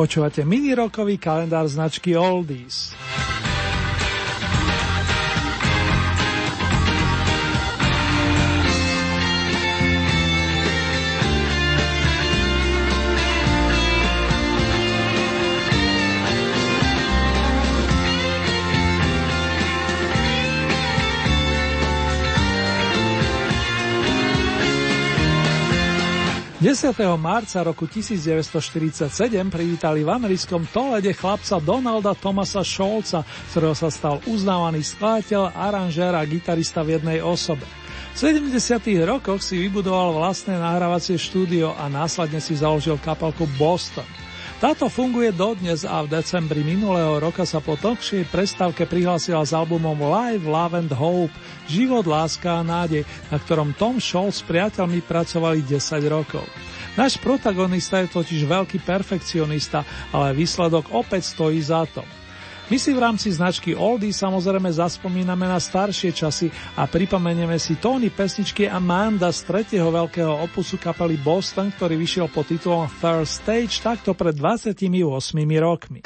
Počúvate 0.00 0.48
mini-rokový 0.48 1.20
kalendár 1.20 1.68
značky 1.68 2.16
Oldies. 2.16 2.96
...10. 26.60 26.92
marca 27.16 27.64
roku 27.64 27.88
1947 27.88 29.08
privítali 29.48 30.04
v 30.04 30.12
americkom 30.12 30.68
Tolede 30.68 31.16
chlapca 31.16 31.56
Donalda 31.56 32.12
Thomasa 32.12 32.60
Scholza, 32.60 33.24
ktorého 33.48 33.72
sa 33.72 33.88
stal 33.88 34.20
uznávaný 34.28 34.84
skladateľ, 34.84 35.56
aranžér 35.56 36.12
a 36.12 36.22
gitarista 36.28 36.84
v 36.84 37.00
jednej 37.00 37.24
osobe. 37.24 37.64
V 38.12 38.16
70. 38.20 38.76
rokoch 39.08 39.40
si 39.40 39.56
vybudoval 39.56 40.20
vlastné 40.20 40.60
nahrávacie 40.60 41.16
štúdio 41.16 41.72
a 41.80 41.88
následne 41.88 42.44
si 42.44 42.52
založil 42.60 43.00
kapelku 43.00 43.48
Boston. 43.56 44.04
Táto 44.60 44.92
funguje 44.92 45.32
dodnes 45.32 45.88
a 45.88 46.04
v 46.04 46.20
decembri 46.20 46.60
minulého 46.60 47.16
roka 47.16 47.48
sa 47.48 47.64
po 47.64 47.80
dlhšej 47.80 48.28
prestávke 48.28 48.84
prihlásila 48.84 49.40
s 49.40 49.56
albumom 49.56 49.96
Live, 49.96 50.44
Love 50.44 50.76
and 50.76 50.92
Hope– 50.92 51.32
Život, 51.72 52.04
láska 52.04 52.60
a 52.60 52.66
nádej, 52.66 53.08
na 53.32 53.40
ktorom 53.40 53.72
Tom 53.72 53.96
Scholz 53.96 54.44
s 54.44 54.44
priateľmi 54.44 55.00
pracovali 55.00 55.64
10 55.64 55.80
rokov. 56.12 56.44
Náš 56.92 57.16
protagonista 57.16 58.04
je 58.04 58.12
totiž 58.12 58.44
veľký 58.44 58.84
perfekcionista, 58.84 59.80
ale 60.12 60.36
výsledok 60.36 60.92
opäť 60.92 61.32
stojí 61.32 61.56
za 61.64 61.88
to. 61.88 62.04
My 62.70 62.78
si 62.78 62.94
v 62.94 63.02
rámci 63.02 63.34
značky 63.34 63.74
Oldie 63.74 64.14
samozrejme 64.14 64.70
zaspomíname 64.70 65.42
na 65.42 65.58
staršie 65.58 66.14
časy 66.14 66.54
a 66.78 66.86
pripomenieme 66.86 67.58
si 67.58 67.74
tóny 67.74 68.14
pesničky 68.14 68.70
Amanda 68.70 69.34
z 69.34 69.42
tretieho 69.42 69.90
veľkého 69.90 70.46
opusu 70.46 70.78
kapely 70.78 71.18
Boston, 71.18 71.74
ktorý 71.74 71.98
vyšiel 71.98 72.30
pod 72.30 72.46
titulom 72.46 72.86
Third 73.02 73.26
Stage 73.26 73.82
takto 73.82 74.14
pred 74.14 74.38
28 74.38 74.86
rokmi. 75.58 75.98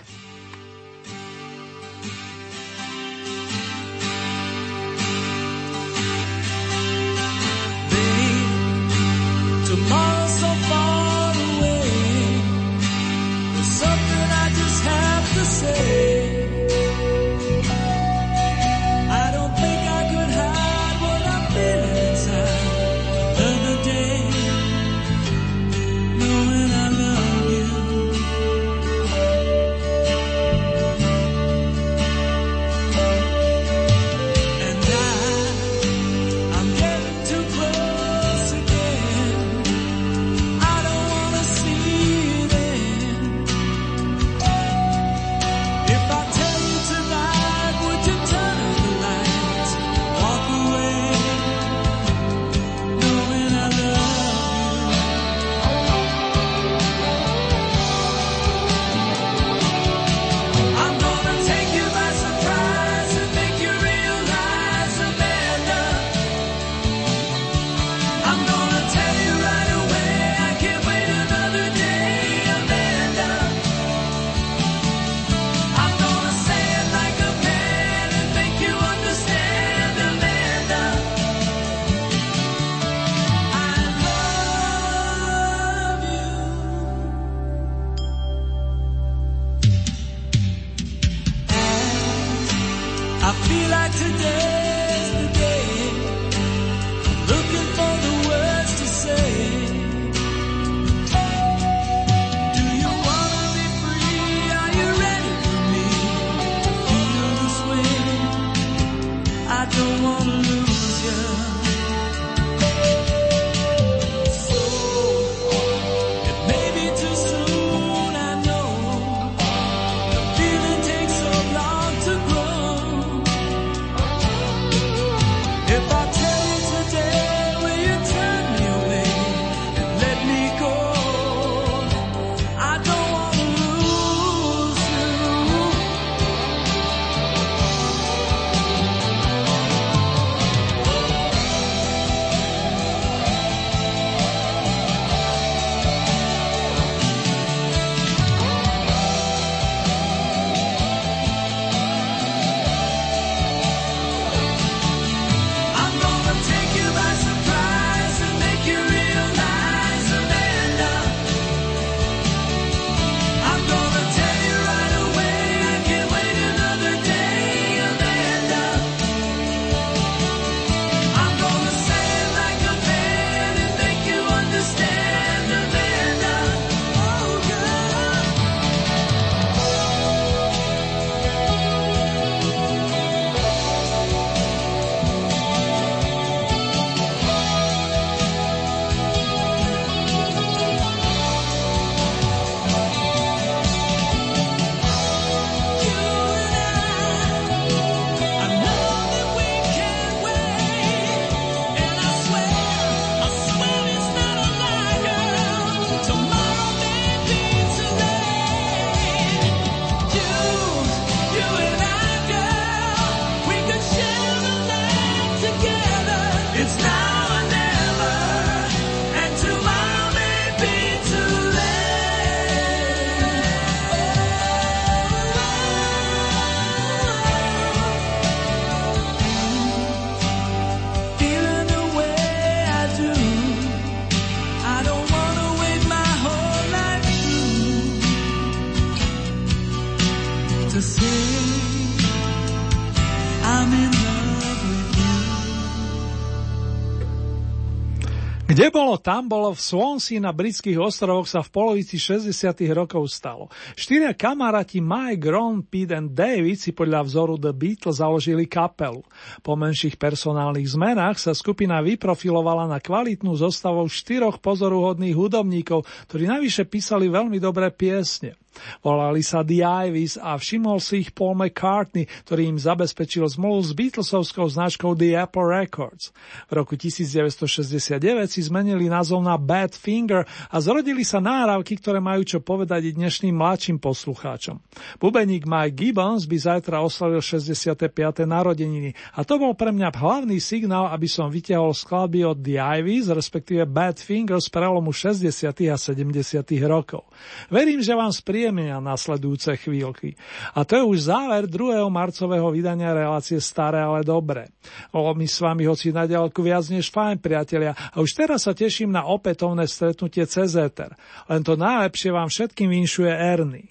Kde 248.54 248.70
bolo, 248.70 248.94
tam 249.02 249.26
bolo, 249.26 249.50
v 249.50 249.58
Swansea 249.58 250.22
na 250.22 250.30
britských 250.30 250.78
ostrovoch 250.78 251.26
sa 251.26 251.42
v 251.42 251.50
polovici 251.50 251.98
60. 251.98 252.30
rokov 252.70 253.10
stalo. 253.10 253.50
Štyria 253.74 254.14
kamaráti 254.14 254.78
Mike, 254.78 255.26
Ron, 255.26 255.66
Pete 255.66 255.98
and 255.98 256.14
David 256.14 256.62
si 256.62 256.70
podľa 256.70 257.02
vzoru 257.02 257.34
The 257.34 257.50
Beatles 257.50 257.98
založili 257.98 258.46
kapelu. 258.46 259.02
Po 259.42 259.58
menších 259.58 259.98
personálnych 259.98 260.70
zmenách 260.70 261.18
sa 261.18 261.34
skupina 261.34 261.82
vyprofilovala 261.82 262.70
na 262.70 262.78
kvalitnú 262.78 263.34
zostavou 263.34 263.90
štyroch 263.90 264.38
pozoruhodných 264.38 265.18
hudobníkov, 265.18 265.82
ktorí 266.06 266.30
navyše 266.30 266.62
písali 266.62 267.10
veľmi 267.10 267.42
dobré 267.42 267.74
piesne. 267.74 268.38
Volali 268.80 269.20
sa 269.24 269.42
The 269.42 269.90
Ivies 269.90 270.20
a 270.20 270.38
všimol 270.38 270.78
si 270.78 271.06
ich 271.06 271.10
Paul 271.16 271.38
McCartney, 271.38 272.06
ktorý 272.26 272.54
im 272.54 272.58
zabezpečil 272.60 273.26
zmluvu 273.26 273.60
s 273.64 273.72
Beatlesovskou 273.72 274.46
značkou 274.46 274.94
The 274.94 275.18
Apple 275.18 275.46
Records. 275.48 276.14
V 276.46 276.52
roku 276.54 276.78
1969 276.78 277.98
si 278.30 278.40
zmenili 278.44 278.86
názov 278.86 279.24
na 279.24 279.34
Bad 279.40 279.74
Finger 279.74 280.24
a 280.26 280.56
zrodili 280.62 281.02
sa 281.02 281.18
náravky, 281.18 281.80
ktoré 281.80 281.98
majú 281.98 282.22
čo 282.22 282.38
povedať 282.44 282.90
i 282.90 282.96
dnešným 282.96 283.34
mladším 283.34 283.82
poslucháčom. 283.82 284.60
Bubeník 285.00 285.48
Mike 285.48 285.76
Gibbons 285.76 286.28
by 286.28 286.36
zajtra 286.36 286.84
oslavil 286.84 287.20
65. 287.20 287.90
narodeniny 288.24 288.92
a 289.16 289.24
to 289.24 289.40
bol 289.40 289.56
pre 289.56 289.72
mňa 289.72 289.94
hlavný 289.94 290.36
signál, 290.42 290.92
aby 290.92 291.08
som 291.08 291.32
vytiahol 291.32 291.72
skladby 291.72 292.26
od 292.28 292.38
The 292.44 292.60
Ivies, 292.60 293.08
respektíve 293.08 293.64
Bad 293.64 293.96
Finger 294.00 294.38
z 294.38 294.48
prelomu 294.52 294.92
60. 294.92 295.30
a 295.70 295.76
70. 295.80 296.44
rokov. 296.68 297.08
Verím, 297.48 297.80
že 297.80 297.96
vám 297.96 298.12
sprie 298.12 298.43
spríjemnia 298.44 298.76
nasledujúce 298.76 299.56
chvíľky. 299.56 300.20
A 300.52 300.68
to 300.68 300.76
je 300.76 300.84
už 300.84 301.08
záver 301.08 301.48
2. 301.48 301.80
marcového 301.88 302.52
vydania 302.52 302.92
relácie 302.92 303.40
Staré, 303.40 303.80
ale 303.80 304.04
dobré. 304.04 304.52
Bolo 304.92 305.16
mi 305.16 305.24
s 305.24 305.40
vami 305.40 305.64
hoci 305.64 305.96
na 305.96 306.04
ďalku 306.04 306.44
viac 306.44 306.68
než 306.68 306.92
fajn, 306.92 307.24
priatelia, 307.24 307.72
a 307.72 308.04
už 308.04 308.12
teraz 308.12 308.44
sa 308.44 308.52
teším 308.52 308.92
na 308.92 309.08
opätovné 309.08 309.64
stretnutie 309.64 310.28
cez 310.28 310.60
Ether. 310.60 310.92
Len 311.24 311.40
to 311.40 311.56
najlepšie 311.56 312.12
vám 312.12 312.28
všetkým 312.28 312.68
vinšuje 312.68 313.12
Ernie. 313.16 313.64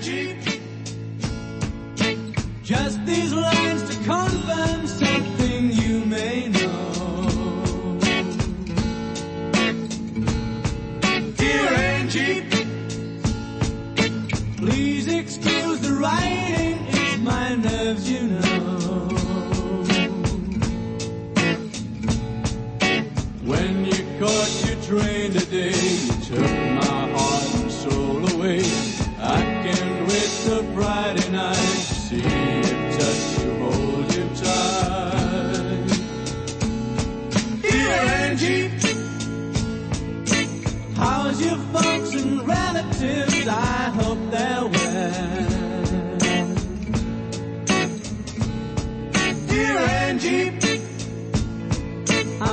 Just 0.00 0.49
writing, 16.00 16.78
it's 16.88 17.18
my 17.18 17.54
nerves, 17.56 18.10
you 18.10 18.22
know. 18.28 19.08
When 23.44 23.84
you 23.84 23.98
caught 24.18 24.52
your 24.66 24.78
train 24.82 25.19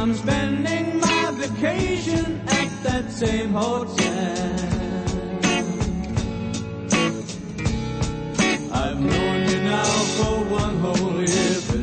I'm 0.08 0.14
spending 0.14 1.02
my 1.02 1.32
vacation 1.36 2.40
at 2.48 2.70
that 2.84 3.12
same 3.12 3.52
hotel. 3.52 4.54
I've 8.72 9.02
known 9.02 9.50
you 9.50 9.62
now 9.64 9.84
for 10.16 10.46
one 10.46 10.78
whole 10.78 11.20
year. 11.20 11.77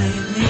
I 0.00 0.08
need 0.08 0.49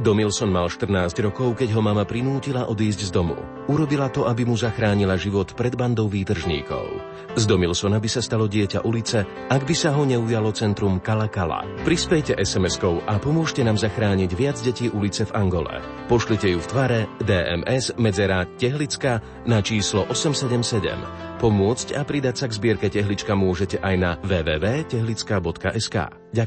Domilson 0.00 0.48
mal 0.48 0.72
14 0.72 1.12
rokov, 1.20 1.60
keď 1.60 1.76
ho 1.76 1.84
mama 1.84 2.08
prinútila 2.08 2.64
odísť 2.64 3.08
z 3.08 3.10
domu. 3.12 3.36
Urobila 3.68 4.08
to, 4.08 4.24
aby 4.24 4.48
mu 4.48 4.56
zachránila 4.56 5.20
život 5.20 5.52
pred 5.52 5.76
bandou 5.76 6.08
výtržníkov. 6.08 6.96
Z 7.36 7.44
Domilsona 7.44 8.00
by 8.00 8.08
sa 8.08 8.24
stalo 8.24 8.48
dieťa 8.48 8.88
ulice, 8.88 9.20
ak 9.52 9.62
by 9.68 9.74
sa 9.76 9.92
ho 9.92 10.08
neujalo 10.08 10.48
centrum 10.56 10.96
Kala. 10.96 11.28
Prispejte 11.84 12.40
SMS-kou 12.40 13.04
a 13.04 13.20
pomôžte 13.20 13.60
nám 13.60 13.76
zachrániť 13.76 14.30
viac 14.32 14.56
detí 14.64 14.88
ulice 14.88 15.28
v 15.28 15.36
Angole. 15.36 15.76
Pošlite 16.08 16.48
ju 16.48 16.58
v 16.60 16.70
tvare 16.72 16.98
DMS 17.20 17.92
medzera 18.00 18.48
Tehlicka 18.48 19.20
na 19.44 19.60
číslo 19.60 20.08
877. 20.08 21.36
Pomôcť 21.36 22.00
a 22.00 22.02
pridať 22.08 22.40
sa 22.40 22.46
k 22.48 22.56
zbierke 22.56 22.88
Tehlička 22.88 23.36
môžete 23.36 23.76
aj 23.76 23.94
na 24.00 24.10
www.tehlicka.sk. 24.24 25.96
Ďakujem. 26.32 26.40